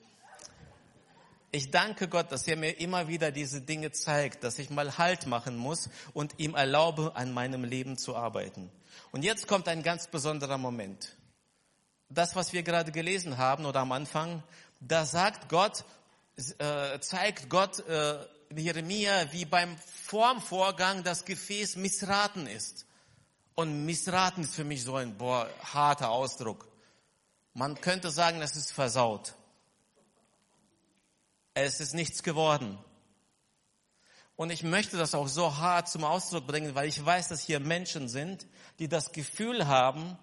Ich 1.55 1.71
danke 1.71 2.09
Gott, 2.09 2.33
dass 2.33 2.49
er 2.49 2.57
mir 2.57 2.71
immer 2.81 3.07
wieder 3.07 3.31
diese 3.31 3.61
Dinge 3.61 3.93
zeigt, 3.93 4.43
dass 4.43 4.59
ich 4.59 4.69
mal 4.69 4.97
Halt 4.97 5.25
machen 5.25 5.55
muss 5.55 5.89
und 6.13 6.37
ihm 6.37 6.53
erlaube, 6.53 7.15
an 7.15 7.31
meinem 7.31 7.63
Leben 7.63 7.97
zu 7.97 8.13
arbeiten. 8.13 8.69
Und 9.13 9.23
jetzt 9.23 9.47
kommt 9.47 9.69
ein 9.69 9.81
ganz 9.81 10.07
besonderer 10.07 10.57
Moment. 10.57 11.15
Das, 12.09 12.35
was 12.35 12.51
wir 12.51 12.61
gerade 12.61 12.91
gelesen 12.91 13.37
haben 13.37 13.65
oder 13.65 13.79
am 13.79 13.93
Anfang, 13.93 14.43
da 14.81 15.05
sagt 15.05 15.47
Gott, 15.47 15.85
äh, 16.57 16.99
zeigt 16.99 17.49
Gott 17.49 17.79
äh, 17.87 18.17
Jeremia, 18.53 19.31
wie 19.31 19.45
beim 19.45 19.77
Formvorgang 19.77 21.05
das 21.05 21.23
Gefäß 21.23 21.77
missraten 21.77 22.47
ist. 22.47 22.85
Und 23.53 23.85
missraten 23.85 24.43
ist 24.43 24.55
für 24.55 24.65
mich 24.65 24.83
so 24.83 24.97
ein 24.97 25.17
boah, 25.17 25.47
harter 25.63 26.09
Ausdruck. 26.09 26.67
Man 27.53 27.79
könnte 27.79 28.11
sagen, 28.11 28.41
das 28.41 28.57
ist 28.57 28.73
versaut. 28.73 29.35
Es 31.55 31.79
ist 31.79 31.93
nichts 31.93 32.21
geworden. 32.21 32.77
Und 34.35 34.49
ich 34.49 34.63
möchte 34.63 34.97
das 34.97 35.15
auch 35.15 35.29
so 35.29 35.57
hart 35.57 35.87
zum 35.87 36.03
Ausdruck 36.03 36.45
bringen, 36.45 36.75
weil 36.75 36.89
ich 36.89 37.03
weiß, 37.03 37.29
dass 37.29 37.41
hier 37.41 37.61
Menschen 37.61 38.09
sind, 38.09 38.45
die 38.79 38.89
das 38.89 39.13
Gefühl 39.13 39.65
haben, 39.65 40.19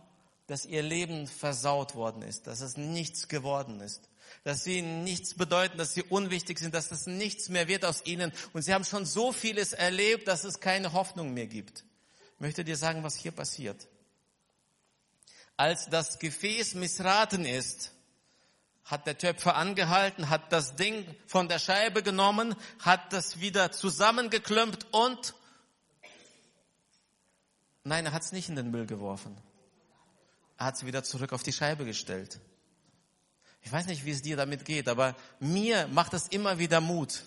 dass 0.46 0.66
ihr 0.66 0.82
Leben 0.82 1.26
versaut 1.26 1.94
worden 1.94 2.20
ist, 2.20 2.46
dass 2.46 2.60
es 2.60 2.76
nichts 2.76 3.28
geworden 3.28 3.80
ist, 3.80 4.10
dass 4.44 4.62
sie 4.64 4.82
nichts 4.82 5.34
bedeuten, 5.34 5.78
dass 5.78 5.94
sie 5.94 6.02
unwichtig 6.02 6.58
sind, 6.58 6.74
dass 6.74 6.90
es 6.90 7.06
nichts 7.06 7.48
mehr 7.48 7.68
wird 7.68 7.86
aus 7.86 8.04
ihnen. 8.04 8.30
Und 8.52 8.60
sie 8.60 8.74
haben 8.74 8.84
schon 8.84 9.06
so 9.06 9.32
vieles 9.32 9.72
erlebt, 9.72 10.28
dass 10.28 10.44
es 10.44 10.60
keine 10.60 10.92
Hoffnung 10.92 11.32
mehr 11.32 11.46
gibt. 11.46 11.84
Ich 12.34 12.40
möchte 12.40 12.64
dir 12.64 12.76
sagen, 12.76 13.02
was 13.02 13.16
hier 13.16 13.32
passiert. 13.32 13.88
Als 15.56 15.88
das 15.88 16.18
Gefäß 16.18 16.74
missraten 16.74 17.46
ist, 17.46 17.92
hat 18.84 19.06
der 19.06 19.16
Töpfer 19.16 19.56
angehalten, 19.56 20.28
hat 20.28 20.52
das 20.52 20.76
Ding 20.76 21.06
von 21.26 21.48
der 21.48 21.58
Scheibe 21.58 22.02
genommen, 22.02 22.56
hat 22.80 23.12
das 23.12 23.40
wieder 23.40 23.72
zusammengeklümpt 23.72 24.86
und 24.90 25.34
nein, 27.84 28.06
er 28.06 28.12
hat 28.12 28.22
es 28.22 28.32
nicht 28.32 28.48
in 28.48 28.56
den 28.56 28.70
Müll 28.70 28.86
geworfen. 28.86 29.36
Er 30.58 30.66
hat 30.66 30.76
es 30.76 30.86
wieder 30.86 31.02
zurück 31.02 31.32
auf 31.32 31.42
die 31.42 31.52
Scheibe 31.52 31.84
gestellt. 31.84 32.40
Ich 33.62 33.72
weiß 33.72 33.86
nicht, 33.86 34.04
wie 34.04 34.10
es 34.10 34.22
dir 34.22 34.36
damit 34.36 34.64
geht, 34.64 34.88
aber 34.88 35.16
mir 35.38 35.86
macht 35.88 36.14
es 36.14 36.28
immer 36.28 36.58
wieder 36.58 36.80
Mut. 36.80 37.22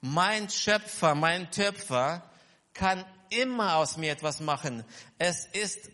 Mein 0.00 0.48
Schöpfer, 0.48 1.14
mein 1.14 1.50
Töpfer 1.50 2.22
kann 2.72 3.04
immer 3.28 3.76
aus 3.76 3.98
mir 3.98 4.12
etwas 4.12 4.40
machen. 4.40 4.84
Es 5.18 5.44
ist 5.46 5.90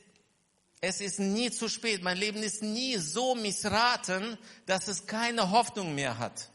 Es 0.81 1.01
ist 1.01 1.19
nie 1.19 1.51
zu 1.51 1.69
spät. 1.69 2.03
Mein 2.03 2.19
Leben 2.19 2.43
ist 2.43 2.63
nie 2.63 2.97
so 2.99 3.35
missraten, 3.35 4.37
dass 4.67 4.89
es 4.89 5.07
keine 5.07 5.51
Hoffnung 5.51 5.95
mehr 5.95 6.19
hat. 6.19 6.51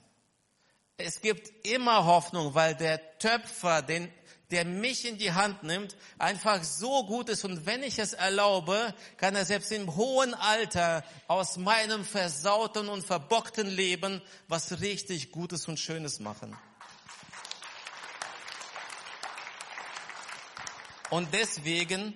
Es 0.98 1.22
gibt 1.22 1.66
immer 1.66 2.06
Hoffnung, 2.06 2.54
weil 2.54 2.76
der 2.76 3.18
Töpfer, 3.18 3.82
den, 3.82 4.12
der 4.52 4.66
mich 4.66 5.06
in 5.06 5.18
die 5.18 5.32
Hand 5.32 5.64
nimmt, 5.64 5.98
einfach 6.20 6.64
so 6.64 7.06
gut 7.06 7.30
ist. 7.30 7.44
Und 7.44 7.66
wenn 7.66 7.82
ich 7.82 7.98
es 7.98 8.14
erlaube, 8.14 8.94
kann 9.18 9.36
er 9.36 9.46
selbst 9.46 9.72
im 9.72 9.96
hohen 9.96 10.36
Alter 10.36 11.04
aus 11.28 11.58
meinem 11.58 12.06
versauten 12.06 12.90
und 12.90 13.04
verbockten 13.04 13.68
Leben 13.68 14.22
was 14.48 14.82
richtig 14.82 15.32
Gutes 15.32 15.68
und 15.68 15.80
Schönes 15.80 16.20
machen. 16.20 16.56
Und 21.10 21.34
deswegen 21.34 22.14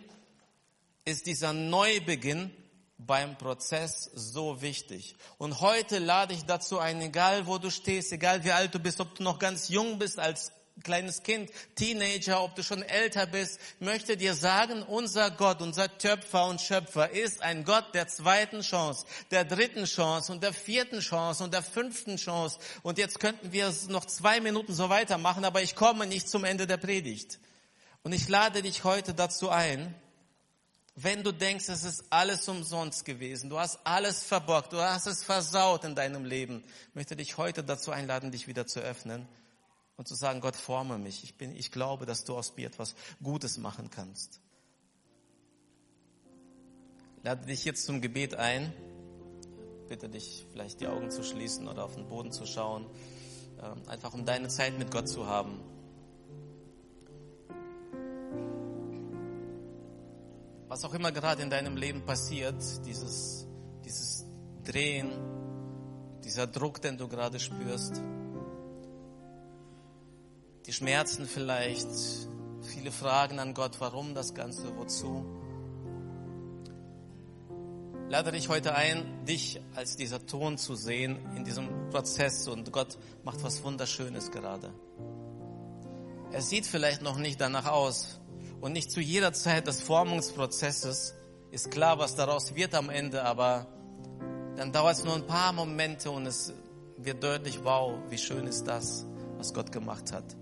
ist 1.05 1.27
dieser 1.27 1.53
Neubeginn 1.53 2.51
beim 2.97 3.37
Prozess 3.37 4.09
so 4.15 4.61
wichtig. 4.61 5.15
Und 5.37 5.61
heute 5.61 5.99
lade 5.99 6.33
ich 6.33 6.45
dazu 6.45 6.79
ein, 6.79 6.99
egal 7.01 7.45
wo 7.45 7.59
du 7.59 7.69
stehst, 7.69 8.11
egal 8.11 8.43
wie 8.43 8.51
alt 8.51 8.73
du 8.73 8.79
bist, 8.79 8.99
ob 8.99 9.13
du 9.15 9.23
noch 9.23 9.37
ganz 9.37 9.69
jung 9.69 9.99
bist 9.99 10.17
als 10.17 10.51
kleines 10.83 11.23
Kind, 11.23 11.51
Teenager, 11.75 12.43
ob 12.43 12.55
du 12.55 12.63
schon 12.63 12.81
älter 12.81 13.27
bist, 13.27 13.59
möchte 13.79 14.17
dir 14.17 14.33
sagen, 14.33 14.83
unser 14.83 15.31
Gott, 15.31 15.61
unser 15.61 15.95
Töpfer 15.97 16.47
und 16.47 16.59
Schöpfer 16.59 17.11
ist 17.11 17.41
ein 17.41 17.63
Gott 17.63 17.93
der 17.93 18.07
zweiten 18.07 18.61
Chance, 18.61 19.05
der 19.31 19.45
dritten 19.45 19.85
Chance 19.85 20.31
und 20.31 20.43
der 20.43 20.53
vierten 20.53 20.99
Chance 20.99 21.43
und 21.43 21.53
der 21.53 21.63
fünften 21.63 22.17
Chance. 22.17 22.59
Und 22.83 22.97
jetzt 22.97 23.19
könnten 23.19 23.51
wir 23.53 23.73
noch 23.87 24.05
zwei 24.05 24.41
Minuten 24.41 24.73
so 24.73 24.89
weitermachen, 24.89 25.45
aber 25.45 25.61
ich 25.61 25.75
komme 25.75 26.07
nicht 26.07 26.27
zum 26.27 26.43
Ende 26.43 26.67
der 26.67 26.77
Predigt. 26.77 27.39
Und 28.03 28.11
ich 28.11 28.27
lade 28.27 28.61
dich 28.61 28.83
heute 28.83 29.13
dazu 29.13 29.49
ein, 29.49 29.95
wenn 30.95 31.23
du 31.23 31.33
denkst, 31.33 31.67
es 31.67 31.83
ist 31.83 32.05
alles 32.09 32.47
umsonst 32.47 33.03
gewesen, 33.03 33.49
du 33.49 33.59
hast 33.59 33.79
alles 33.83 34.23
verbockt, 34.23 34.71
du 34.71 34.77
hast 34.77 35.07
es 35.07 35.23
versaut 35.23 35.83
in 35.83 35.93
deinem 35.93 36.23
Leben, 36.23 36.63
möchte 36.93 37.17
dich 37.17 37.37
heute 37.37 37.63
dazu 37.63 37.91
einladen, 37.91 38.31
dich 38.31 38.47
wieder 38.47 38.65
zu 38.65 38.79
öffnen 38.79 39.27
und 39.97 40.07
zu 40.07 40.15
sagen, 40.15 40.39
Gott 40.39 40.55
forme 40.55 40.97
mich. 40.97 41.23
Ich 41.25 41.35
bin, 41.35 41.53
ich 41.53 41.71
glaube, 41.71 42.05
dass 42.05 42.23
du 42.23 42.37
aus 42.37 42.55
mir 42.55 42.67
etwas 42.67 42.95
Gutes 43.21 43.57
machen 43.57 43.89
kannst. 43.89 44.39
Lade 47.23 47.45
dich 47.45 47.65
jetzt 47.65 47.85
zum 47.85 48.01
Gebet 48.01 48.35
ein. 48.35 48.71
Bitte 49.89 50.07
dich 50.07 50.45
vielleicht 50.51 50.79
die 50.79 50.87
Augen 50.87 51.11
zu 51.11 51.23
schließen 51.23 51.67
oder 51.67 51.83
auf 51.83 51.95
den 51.95 52.07
Boden 52.07 52.31
zu 52.31 52.45
schauen, 52.45 52.85
ähm, 53.61 53.81
einfach 53.87 54.13
um 54.13 54.25
deine 54.25 54.47
Zeit 54.47 54.77
mit 54.79 54.91
Gott 54.91 55.09
zu 55.09 55.27
haben. 55.27 55.59
Was 60.67 60.83
auch 60.83 60.93
immer 60.93 61.11
gerade 61.11 61.41
in 61.41 61.49
deinem 61.49 61.77
Leben 61.77 62.03
passiert, 62.05 62.61
dieses, 62.85 63.47
dieses 63.83 64.25
Drehen, 64.63 65.11
dieser 66.23 66.47
Druck, 66.47 66.81
den 66.81 66.97
du 66.97 67.07
gerade 67.07 67.39
spürst, 67.39 68.01
die 70.65 70.73
Schmerzen 70.73 71.27
vielleicht, 71.27 71.87
viele 72.61 72.91
Fragen 72.91 73.39
an 73.39 73.53
Gott, 73.53 73.79
warum 73.79 74.15
das 74.15 74.33
Ganze, 74.33 74.75
wozu. 74.75 75.23
Lade 78.09 78.31
dich 78.31 78.49
heute 78.49 78.75
ein, 78.75 79.25
dich 79.25 79.61
als 79.75 79.95
dieser 79.95 80.25
Ton 80.25 80.57
zu 80.57 80.75
sehen 80.75 81.17
in 81.35 81.43
diesem 81.43 81.89
Prozess 81.89 82.47
und 82.47 82.71
Gott 82.71 82.97
macht 83.23 83.43
was 83.43 83.63
Wunderschönes 83.63 84.31
gerade. 84.31 84.73
Er 86.31 86.41
sieht 86.41 86.65
vielleicht 86.65 87.01
noch 87.01 87.17
nicht 87.17 87.39
danach 87.39 87.67
aus, 87.67 88.19
und 88.61 88.73
nicht 88.73 88.91
zu 88.91 89.01
jeder 89.01 89.33
Zeit 89.33 89.67
des 89.67 89.81
Formungsprozesses 89.81 91.13
ist 91.51 91.71
klar, 91.71 91.99
was 91.99 92.15
daraus 92.15 92.55
wird 92.55 92.75
am 92.75 92.89
Ende, 92.89 93.23
aber 93.23 93.67
dann 94.55 94.71
dauert 94.71 94.97
es 94.97 95.03
nur 95.03 95.15
ein 95.15 95.27
paar 95.27 95.53
Momente 95.53 96.11
und 96.11 96.25
es 96.25 96.53
wird 96.97 97.23
deutlich, 97.23 97.63
wow, 97.63 97.99
wie 98.09 98.17
schön 98.17 98.47
ist 98.47 98.65
das, 98.65 99.05
was 99.37 99.53
Gott 99.53 99.71
gemacht 99.71 100.11
hat. 100.11 100.35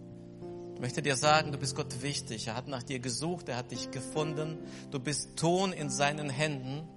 Ich 0.76 0.82
möchte 0.82 1.02
dir 1.02 1.16
sagen, 1.16 1.52
du 1.52 1.58
bist 1.58 1.76
Gott 1.76 2.02
wichtig. 2.02 2.48
Er 2.48 2.56
hat 2.56 2.68
nach 2.68 2.84
dir 2.84 3.00
gesucht, 3.00 3.48
er 3.50 3.58
hat 3.58 3.72
dich 3.72 3.92
gefunden. 3.92 4.58
Du 4.92 5.00
bist 5.00 5.38
Ton 5.38 5.72
in 5.72 5.90
seinen 5.90 6.30
Händen. 6.30 6.88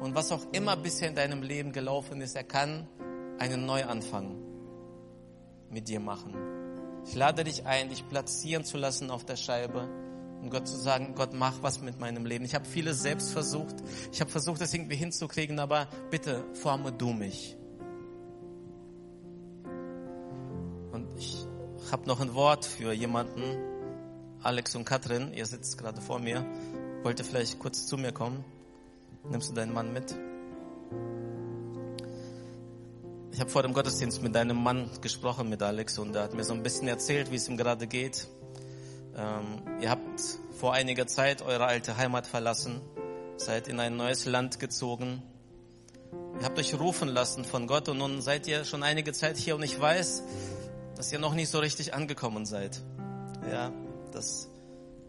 Und 0.00 0.14
was 0.14 0.32
auch 0.32 0.42
immer 0.52 0.76
bisher 0.76 1.08
in 1.08 1.14
deinem 1.14 1.42
Leben 1.42 1.72
gelaufen 1.72 2.20
ist, 2.20 2.36
er 2.36 2.44
kann 2.44 2.88
einen 3.38 3.66
Neuanfang 3.66 4.36
mit 5.70 5.88
dir 5.88 6.00
machen. 6.00 6.34
Ich 7.06 7.14
lade 7.14 7.44
dich 7.44 7.66
ein, 7.66 7.88
dich 7.88 8.08
platzieren 8.08 8.64
zu 8.64 8.76
lassen 8.78 9.10
auf 9.10 9.24
der 9.24 9.36
Scheibe 9.36 9.88
und 10.42 10.50
Gott 10.50 10.66
zu 10.66 10.76
sagen, 10.76 11.14
Gott, 11.14 11.32
mach 11.32 11.62
was 11.62 11.80
mit 11.80 12.00
meinem 12.00 12.26
Leben. 12.26 12.44
Ich 12.44 12.54
habe 12.54 12.64
vieles 12.64 13.00
selbst 13.00 13.32
versucht. 13.32 13.76
Ich 14.10 14.20
habe 14.20 14.30
versucht, 14.30 14.60
das 14.60 14.74
irgendwie 14.74 14.96
hinzukriegen, 14.96 15.60
aber 15.60 15.86
bitte 16.10 16.44
forme 16.54 16.92
du 16.92 17.12
mich. 17.12 17.56
Und 20.90 21.06
ich 21.16 21.46
habe 21.92 22.06
noch 22.06 22.20
ein 22.20 22.34
Wort 22.34 22.64
für 22.64 22.92
jemanden, 22.92 23.42
Alex 24.42 24.74
und 24.74 24.84
Katrin, 24.84 25.32
ihr 25.32 25.46
sitzt 25.46 25.78
gerade 25.78 26.00
vor 26.00 26.18
mir, 26.18 26.44
wollt 27.04 27.20
ihr 27.20 27.24
vielleicht 27.24 27.60
kurz 27.60 27.86
zu 27.86 27.96
mir 27.96 28.10
kommen? 28.10 28.44
Nimmst 29.30 29.50
du 29.50 29.54
deinen 29.54 29.72
Mann 29.72 29.92
mit? 29.92 30.16
Ich 33.30 33.40
habe 33.40 33.48
vor 33.48 33.62
dem 33.62 33.72
Gottesdienst 33.72 34.20
mit 34.22 34.34
deinem 34.34 34.60
Mann 34.60 34.90
gesprochen, 35.00 35.48
mit 35.48 35.62
Alex, 35.62 35.98
und 36.00 36.16
er 36.16 36.24
hat 36.24 36.34
mir 36.34 36.42
so 36.42 36.52
ein 36.52 36.64
bisschen 36.64 36.88
erzählt, 36.88 37.30
wie 37.30 37.36
es 37.36 37.48
ihm 37.48 37.56
gerade 37.56 37.86
geht. 37.86 38.26
Ähm, 39.16 39.80
ihr 39.80 39.90
habt 39.90 40.20
vor 40.58 40.72
einiger 40.72 41.06
Zeit 41.06 41.42
eure 41.42 41.66
alte 41.66 41.96
Heimat 41.96 42.26
verlassen, 42.26 42.80
seid 43.36 43.68
in 43.68 43.80
ein 43.80 43.96
neues 43.96 44.26
Land 44.26 44.58
gezogen. 44.58 45.22
Ihr 46.38 46.44
habt 46.44 46.58
euch 46.58 46.78
rufen 46.78 47.08
lassen 47.08 47.44
von 47.44 47.66
Gott 47.66 47.88
und 47.88 47.98
nun 47.98 48.22
seid 48.22 48.46
ihr 48.46 48.64
schon 48.64 48.82
einige 48.82 49.12
Zeit 49.12 49.36
hier 49.36 49.54
und 49.54 49.62
ich 49.62 49.78
weiß, 49.78 50.22
dass 50.96 51.12
ihr 51.12 51.18
noch 51.18 51.34
nicht 51.34 51.50
so 51.50 51.58
richtig 51.58 51.94
angekommen 51.94 52.46
seid. 52.46 52.80
Ja, 53.50 53.72
das 54.12 54.48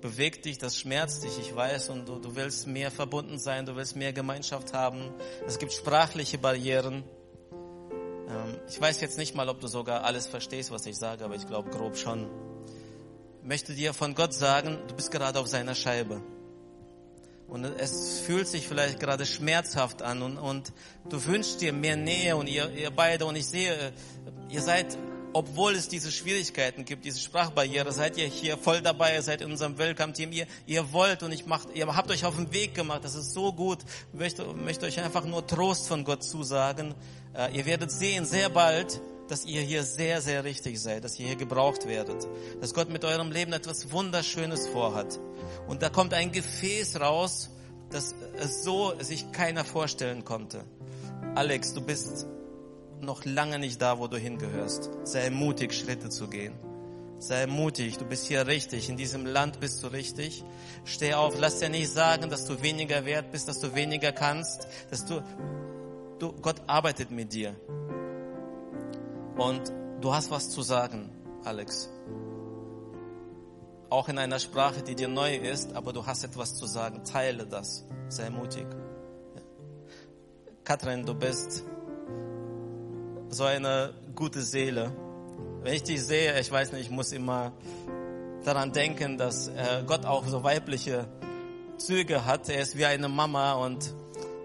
bewegt 0.02 0.46
dich, 0.46 0.58
das 0.58 0.78
schmerzt 0.78 1.24
dich, 1.24 1.39
ich 1.39 1.56
weiß, 1.56 1.89
und 1.89 2.10
du, 2.10 2.20
du 2.20 2.36
willst 2.36 2.68
mehr 2.68 2.92
verbunden 2.92 3.39
sein, 3.39 3.66
du 3.66 3.76
willst 3.78 3.96
mehr 3.96 4.12
Gemeinschaft 4.12 4.74
haben. 4.74 5.13
Es 5.48 5.60
gibt 5.60 5.72
sprachliche 5.72 6.38
Barrieren. 6.38 7.04
Ähm, 8.28 8.60
ich 8.68 8.80
weiß 8.82 9.00
jetzt 9.00 9.18
nicht 9.18 9.34
mal, 9.34 9.48
ob 9.48 9.62
du 9.62 9.68
sogar 9.68 10.04
alles 10.04 10.28
verstehst, 10.28 10.72
was 10.72 10.86
ich 10.86 10.98
sage, 10.98 11.24
aber 11.24 11.36
ich 11.36 11.48
glaube 11.48 11.70
grob 11.70 11.96
schon 11.96 12.30
möchte 13.43 13.73
dir 13.73 13.93
von 13.93 14.15
Gott 14.15 14.34
sagen, 14.34 14.77
du 14.88 14.95
bist 14.95 15.12
gerade 15.12 15.39
auf 15.39 15.47
seiner 15.47 15.75
Scheibe. 15.75 16.21
Und 17.47 17.65
es 17.65 18.21
fühlt 18.21 18.47
sich 18.47 18.67
vielleicht 18.67 18.99
gerade 18.99 19.25
schmerzhaft 19.25 20.01
an 20.01 20.21
und, 20.21 20.38
und 20.38 20.73
du 21.10 21.23
wünschst 21.25 21.62
dir 21.62 21.71
mehr 21.71 21.95
Nähe 21.95 22.36
und 22.36 22.47
ihr, 22.47 22.71
ihr 22.71 22.89
beide 22.89 23.25
und 23.25 23.36
ich 23.36 23.45
sehe, 23.45 23.93
ihr 24.49 24.62
seid, 24.62 24.97
obwohl 25.34 25.75
es 25.75 25.88
diese 25.88 26.12
Schwierigkeiten 26.12 26.86
gibt, 26.86 27.06
diese 27.06 27.19
Sprachbarriere, 27.19 27.91
seid 27.91 28.17
ihr 28.17 28.25
hier 28.25 28.58
voll 28.58 28.82
dabei, 28.82 29.15
ihr 29.15 29.21
seid 29.21 29.41
in 29.41 29.51
unserem 29.51 29.77
Welcome-Team, 29.77 30.32
ihr, 30.32 30.47
ihr 30.65 30.93
wollt 30.93 31.21
und 31.21 31.32
ich 31.32 31.45
macht, 31.45 31.67
ihr 31.75 31.86
habt 31.95 32.10
euch 32.10 32.25
auf 32.25 32.36
den 32.36 32.51
Weg 32.53 32.73
gemacht, 32.73 33.03
das 33.03 33.13
ist 33.13 33.34
so 33.34 33.53
gut, 33.53 33.79
ich 34.13 34.19
möchte, 34.19 34.45
möchte 34.53 34.86
euch 34.86 34.99
einfach 35.01 35.25
nur 35.25 35.45
Trost 35.45 35.88
von 35.88 36.06
Gott 36.06 36.23
zusagen. 36.23 36.95
Äh, 37.36 37.56
ihr 37.58 37.65
werdet 37.65 37.91
sehen, 37.91 38.25
sehr 38.25 38.49
bald, 38.49 38.99
dass 39.34 39.46
ihr 39.46 39.62
hier 39.62 39.82
sehr, 39.82 40.22
sehr 40.22 40.43
richtig 40.43 40.80
seid, 40.80 41.04
dass 41.04 41.19
ihr 41.19 41.26
hier 41.26 41.36
gebraucht 41.36 41.88
werdet, 41.88 42.28
dass 42.62 42.76
Gott 42.76 42.91
mit 42.91 43.04
eurem 43.04 43.32
Leben 43.32 43.52
etwas 43.52 43.91
Wunderschönes 43.91 44.67
vorhat. 44.67 45.19
Und 45.67 45.82
da 45.82 45.89
kommt 45.89 46.13
ein 46.13 46.32
Gefäß 46.32 47.02
raus, 47.02 47.50
das 47.89 48.13
es 48.38 48.63
so 48.63 48.93
sich 49.00 49.32
keiner 49.32 49.65
vorstellen 49.65 50.24
konnte. 50.24 50.63
Alex, 51.34 51.74
du 51.74 51.82
bist 51.82 52.28
noch 53.02 53.26
lange 53.26 53.58
nicht 53.58 53.82
da, 53.82 53.98
wo 53.98 54.06
du 54.06 54.17
hingehörst. 54.17 54.91
Sei 55.04 55.32
mutig, 55.32 55.74
Schritte 55.74 56.10
zu 56.10 56.28
gehen. 56.28 56.54
Sei 57.17 57.48
mutig, 57.48 57.98
du 57.98 58.06
bist 58.06 58.28
hier 58.28 58.46
richtig, 58.46 58.88
in 58.88 58.98
diesem 58.98 59.26
Land 59.26 59.60
bist 59.60 59.82
du 59.82 59.88
richtig. 59.88 60.43
Steh 60.86 61.15
auf, 61.15 61.39
lass 61.39 61.58
dir 61.58 61.69
nicht 61.69 61.89
sagen, 61.89 62.30
dass 62.30 62.46
du 62.46 62.62
weniger 62.62 63.04
wert 63.06 63.32
bist, 63.32 63.48
dass 63.48 63.60
du 63.60 63.74
weniger 63.74 64.12
kannst, 64.12 64.67
dass 64.91 65.08
du, 65.08 65.24
du 66.19 66.34
Gott 66.34 66.62
arbeitet 66.67 67.10
mit 67.10 67.34
dir. 67.34 67.56
Und 69.38 69.72
du 70.02 70.13
hast 70.13 70.32
was 70.32 70.50
zu 70.50 70.62
sagen, 70.62 71.10
Alex. 71.43 71.89
Auch 73.89 74.10
in 74.10 74.17
einer 74.17 74.39
Sprache, 74.39 74.82
die 74.82 74.96
dir 74.96 75.08
neu 75.08 75.36
ist, 75.36 75.76
aber 75.76 75.93
du 75.93 76.06
hast 76.06 76.24
etwas 76.24 76.56
zu 76.56 76.65
sagen. 76.65 77.04
Teile 77.04 77.46
das. 77.46 77.86
Sei 78.10 78.30
mutig. 78.30 78.65
Katrin, 80.63 81.06
du 81.06 81.13
bist 81.13 81.63
so 83.30 83.43
eine 83.43 83.93
gute 84.15 84.41
Seele. 84.41 84.91
Wenn 85.62 85.74
ich 85.74 85.84
dich 85.84 86.04
sehe, 86.04 86.39
ich 86.39 86.52
weiß 86.52 86.72
nicht, 86.72 86.84
ich 86.84 86.91
muss 86.91 87.12
immer 87.12 87.54
daran 88.43 88.72
denken, 88.72 89.17
dass 89.17 89.48
äh, 89.48 89.84
Gott 89.86 90.06
auch 90.06 90.26
so 90.26 90.43
weibliche 90.43 91.08
Züge 91.78 92.26
hat. 92.26 92.50
Er 92.50 92.62
ist 92.62 92.78
wie 92.78 92.86
eine 92.86 93.10
Mama 93.10 93.54
und 93.54 93.93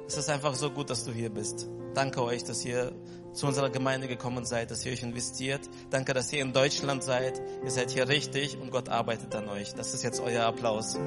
es 0.07 0.16
ist 0.16 0.31
einfach 0.31 0.55
so 0.55 0.70
gut, 0.70 0.90
dass 0.90 1.05
du 1.05 1.12
hier 1.12 1.31
bist. 1.31 1.68
Danke 1.94 2.22
euch, 2.22 2.44
dass 2.44 2.64
ihr 2.64 2.92
zu 3.33 3.47
unserer 3.47 3.71
Gemeinde 3.71 4.09
gekommen 4.09 4.45
seid, 4.45 4.71
dass 4.71 4.85
ihr 4.85 4.93
euch 4.93 5.03
investiert. 5.03 5.61
Danke, 5.91 6.14
dass 6.14 6.33
ihr 6.33 6.41
in 6.41 6.53
Deutschland 6.53 7.05
seid. 7.05 7.41
Ihr 7.64 7.71
seid 7.71 7.91
hier 7.91 8.09
richtig 8.09 8.59
und 8.59 8.71
Gott 8.71 8.88
arbeitet 8.88 9.35
an 9.35 9.49
euch. 9.49 9.75
Das 9.75 9.95
ist 9.95 10.03
jetzt 10.03 10.21
euer 10.21 10.45
Applaus. 10.45 10.99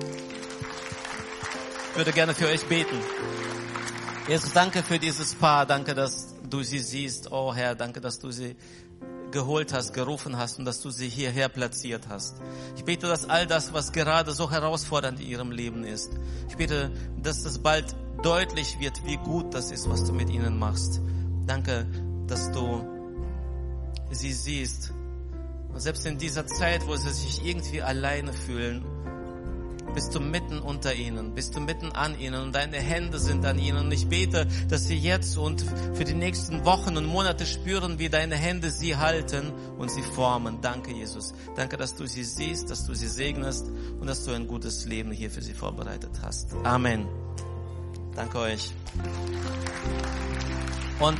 Ich 1.91 1.97
würde 1.97 2.11
gerne 2.13 2.33
für 2.33 2.47
euch 2.47 2.65
beten. 2.65 2.97
Jesus, 4.27 4.53
danke 4.53 4.83
für 4.83 4.99
dieses 4.99 5.35
Paar. 5.35 5.65
Danke, 5.65 5.93
dass 5.93 6.35
du 6.49 6.63
sie 6.63 6.79
siehst. 6.79 7.31
Oh 7.31 7.53
Herr, 7.53 7.75
danke, 7.75 7.99
dass 8.01 8.19
du 8.19 8.31
sie 8.31 8.55
geholt 9.31 9.73
hast, 9.73 9.93
gerufen 9.93 10.37
hast 10.37 10.59
und 10.59 10.65
dass 10.65 10.81
du 10.81 10.89
sie 10.89 11.09
hierher 11.09 11.49
platziert 11.49 12.07
hast. 12.09 12.41
Ich 12.75 12.83
bete, 12.83 13.07
dass 13.07 13.29
all 13.29 13.47
das, 13.47 13.73
was 13.73 13.91
gerade 13.91 14.31
so 14.31 14.51
herausfordernd 14.51 15.19
in 15.19 15.27
ihrem 15.27 15.51
Leben 15.51 15.83
ist, 15.83 16.11
ich 16.49 16.57
bete, 16.57 16.91
dass 17.21 17.45
es 17.45 17.59
bald 17.59 17.95
deutlich 18.21 18.79
wird, 18.79 19.03
wie 19.05 19.17
gut 19.17 19.53
das 19.53 19.71
ist, 19.71 19.89
was 19.89 20.03
du 20.03 20.13
mit 20.13 20.29
ihnen 20.29 20.59
machst. 20.59 21.01
Danke, 21.47 21.87
dass 22.31 22.49
du 22.51 22.81
sie 24.09 24.31
siehst. 24.31 24.93
Und 25.73 25.79
selbst 25.81 26.05
in 26.05 26.17
dieser 26.17 26.47
Zeit, 26.47 26.87
wo 26.87 26.95
sie 26.95 27.09
sich 27.09 27.45
irgendwie 27.45 27.81
alleine 27.81 28.31
fühlen, 28.31 28.83
bist 29.93 30.15
du 30.15 30.21
mitten 30.21 30.59
unter 30.59 30.95
ihnen, 30.95 31.35
bist 31.35 31.55
du 31.55 31.59
mitten 31.59 31.91
an 31.91 32.17
ihnen 32.17 32.41
und 32.41 32.55
deine 32.55 32.77
Hände 32.77 33.19
sind 33.19 33.45
an 33.45 33.59
ihnen. 33.59 33.79
Und 33.79 33.91
ich 33.91 34.07
bete, 34.07 34.47
dass 34.69 34.87
sie 34.87 34.97
jetzt 34.97 35.37
und 35.37 35.65
für 35.93 36.05
die 36.05 36.13
nächsten 36.13 36.63
Wochen 36.63 36.95
und 36.95 37.05
Monate 37.05 37.45
spüren, 37.45 37.99
wie 37.99 38.07
deine 38.07 38.37
Hände 38.37 38.69
sie 38.69 38.95
halten 38.95 39.51
und 39.77 39.91
sie 39.91 40.01
formen. 40.01 40.61
Danke, 40.61 40.93
Jesus. 40.93 41.33
Danke, 41.57 41.75
dass 41.75 41.95
du 41.95 42.07
sie 42.07 42.23
siehst, 42.23 42.69
dass 42.69 42.85
du 42.85 42.93
sie 42.93 43.09
segnest 43.09 43.67
und 43.99 44.07
dass 44.07 44.23
du 44.23 44.31
ein 44.31 44.47
gutes 44.47 44.85
Leben 44.85 45.11
hier 45.11 45.29
für 45.29 45.41
sie 45.41 45.53
vorbereitet 45.53 46.11
hast. 46.21 46.53
Amen. 46.63 47.07
Danke 48.15 48.39
euch. 48.39 48.71
Und 50.99 51.19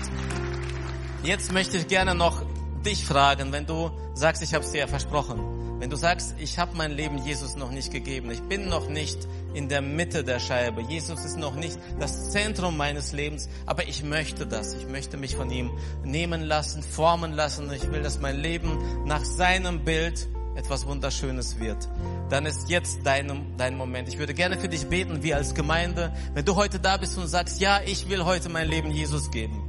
jetzt 1.24 1.52
möchte 1.52 1.78
ich 1.78 1.88
gerne 1.88 2.16
noch 2.16 2.44
dich 2.86 3.06
fragen, 3.06 3.52
wenn 3.52 3.66
du 3.66 3.92
sagst, 4.14 4.42
ich 4.42 4.54
habe 4.54 4.64
es 4.66 4.72
dir 4.72 4.80
ja 4.80 4.88
versprochen 4.88 5.62
wenn 5.82 5.90
du 5.90 5.96
sagst, 5.96 6.36
ich 6.38 6.60
habe 6.60 6.78
mein 6.78 6.92
Leben 6.92 7.18
Jesus 7.18 7.56
noch 7.56 7.72
nicht 7.72 7.92
gegeben, 7.92 8.30
ich 8.30 8.44
bin 8.44 8.70
noch 8.70 8.88
nicht 8.88 9.28
in 9.56 9.68
der 9.68 9.82
Mitte 9.82 10.24
der 10.24 10.40
Scheibe, 10.40 10.84
Jesus 10.84 11.26
ist 11.26 11.40
noch 11.40 11.56
nicht 11.56 11.80
das 12.00 12.30
Zentrum 12.30 12.78
meines 12.78 13.14
Lebens, 13.14 13.50
aber 13.66 13.88
ich 13.88 14.04
möchte 14.04 14.46
das, 14.46 14.76
ich 14.76 14.88
möchte 14.88 15.18
mich 15.18 15.36
von 15.36 15.50
ihm 15.50 15.72
nehmen 16.04 16.44
lassen, 16.44 16.84
formen 16.84 17.34
lassen, 17.34 17.74
ich 17.74 17.92
will, 17.92 18.04
dass 18.04 18.20
mein 18.20 18.38
Leben 18.38 18.78
nach 19.08 19.26
seinem 19.26 19.84
Bild 19.84 20.28
etwas 20.54 20.86
Wunderschönes 20.86 21.60
wird, 21.60 21.90
dann 22.30 22.46
ist 22.46 22.70
jetzt 22.70 23.00
dein, 23.04 23.58
dein 23.58 23.76
Moment. 23.76 24.08
Ich 24.08 24.20
würde 24.20 24.36
gerne 24.36 24.60
für 24.60 24.70
dich 24.70 24.86
beten, 24.86 25.24
wie 25.24 25.34
als 25.34 25.56
Gemeinde. 25.56 26.14
Wenn 26.36 26.46
du 26.46 26.58
heute 26.58 26.80
da 26.80 26.98
bist 26.98 27.18
und 27.18 27.28
sagst, 27.28 27.60
ja, 27.60 27.82
ich 27.84 28.08
will 28.08 28.24
heute 28.24 28.50
mein 28.50 28.68
Leben 28.68 28.92
Jesus 28.92 29.32
geben, 29.32 29.64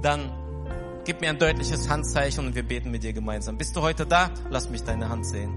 dann 0.00 0.30
Gib 1.04 1.20
mir 1.20 1.28
ein 1.28 1.38
deutliches 1.38 1.90
Handzeichen 1.90 2.46
und 2.46 2.54
wir 2.54 2.62
beten 2.62 2.90
mit 2.90 3.02
dir 3.02 3.12
gemeinsam. 3.12 3.58
Bist 3.58 3.76
du 3.76 3.82
heute 3.82 4.06
da? 4.06 4.30
Lass 4.48 4.70
mich 4.70 4.84
deine 4.84 5.10
Hand 5.10 5.26
sehen. 5.26 5.54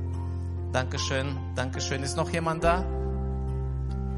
Dankeschön, 0.74 1.38
Dankeschön. 1.56 2.04
Ist 2.04 2.18
noch 2.18 2.30
jemand 2.30 2.66
da? 2.66 2.84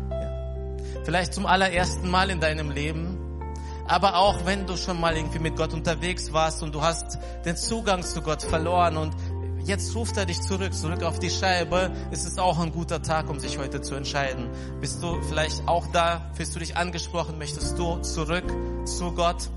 Ja. 0.10 0.78
Vielleicht 1.04 1.36
zum 1.36 1.46
allerersten 1.46 2.10
Mal 2.10 2.32
in 2.32 2.40
deinem 2.40 2.72
Leben. 2.72 3.20
Aber 3.88 4.18
auch 4.18 4.46
wenn 4.46 4.66
du 4.66 4.76
schon 4.76 5.00
mal 5.00 5.16
irgendwie 5.16 5.38
mit 5.38 5.56
Gott 5.56 5.72
unterwegs 5.74 6.34
warst 6.34 6.64
und 6.64 6.74
du 6.74 6.82
hast 6.82 7.20
den 7.46 7.56
Zugang 7.56 8.02
zu 8.02 8.24
Gott 8.24 8.42
verloren 8.42 8.98
und 8.98 9.16
jetzt 9.66 9.94
ruft 9.96 10.18
er 10.18 10.26
dich 10.26 10.42
zurück, 10.42 10.74
zurück 10.74 11.04
auf 11.04 11.20
die 11.20 11.30
Scheibe, 11.30 11.92
ist 12.10 12.26
es 12.26 12.40
auch 12.40 12.58
ein 12.58 12.72
guter 12.72 13.04
Tag, 13.04 13.30
um 13.30 13.40
sich 13.40 13.60
heute 13.60 13.82
zu 13.82 13.94
entscheiden. 13.94 14.50
Bist 14.82 15.04
du 15.04 15.22
vielleicht 15.22 15.68
auch 15.68 15.86
da? 15.92 16.32
Fühlst 16.34 16.56
du 16.56 16.60
dich 16.60 16.76
angesprochen? 16.76 17.38
Möchtest 17.38 17.78
du 17.78 18.00
zurück 18.00 18.46
zu 18.86 19.12
Gott? 19.14 19.50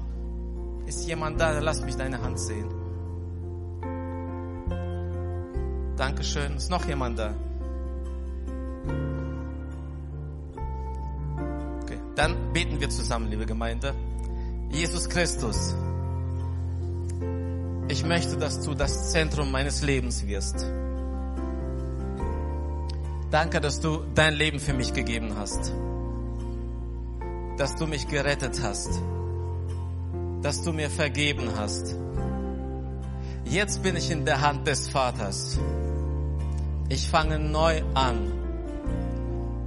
Ist 0.92 1.08
jemand 1.08 1.40
da? 1.40 1.58
Lass 1.58 1.80
mich 1.80 1.96
deine 1.96 2.20
Hand 2.20 2.38
sehen. 2.38 2.68
Dankeschön. 5.96 6.56
Ist 6.56 6.70
noch 6.70 6.86
jemand 6.86 7.18
da? 7.18 7.34
Okay. 11.82 11.98
Dann 12.14 12.52
beten 12.52 12.78
wir 12.78 12.90
zusammen, 12.90 13.30
liebe 13.30 13.46
Gemeinde. 13.46 13.94
Jesus 14.70 15.08
Christus, 15.08 15.74
ich 17.88 18.04
möchte, 18.04 18.36
dass 18.36 18.60
du 18.60 18.74
das 18.74 19.12
Zentrum 19.12 19.50
meines 19.50 19.80
Lebens 19.80 20.26
wirst. 20.26 20.66
Danke, 23.30 23.62
dass 23.62 23.80
du 23.80 24.04
dein 24.14 24.34
Leben 24.34 24.60
für 24.60 24.74
mich 24.74 24.92
gegeben 24.92 25.38
hast. 25.38 25.72
Dass 27.56 27.76
du 27.76 27.86
mich 27.86 28.08
gerettet 28.08 28.60
hast 28.62 29.00
dass 30.42 30.62
du 30.62 30.72
mir 30.72 30.90
vergeben 30.90 31.50
hast. 31.56 31.96
Jetzt 33.44 33.82
bin 33.82 33.96
ich 33.96 34.10
in 34.10 34.24
der 34.24 34.40
Hand 34.40 34.66
des 34.66 34.88
Vaters. 34.88 35.58
Ich 36.88 37.08
fange 37.08 37.38
neu 37.38 37.82
an. 37.94 38.32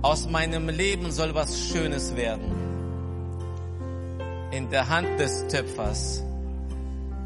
Aus 0.01 0.29
meinem 0.29 0.69
Leben 0.69 1.11
soll 1.11 1.33
was 1.33 1.59
Schönes 1.67 2.15
werden. 2.15 2.51
In 4.51 4.69
der 4.69 4.89
Hand 4.89 5.19
des 5.19 5.47
Töpfers. 5.47 6.23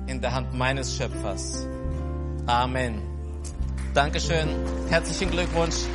In 0.08 0.22
der 0.22 0.34
Hand 0.34 0.54
meines 0.54 0.96
Schöpfers. 0.96 1.68
Amen. 2.46 3.02
Dankeschön. 3.94 4.48
Herzlichen 4.90 5.32
Glückwunsch. 5.32 5.86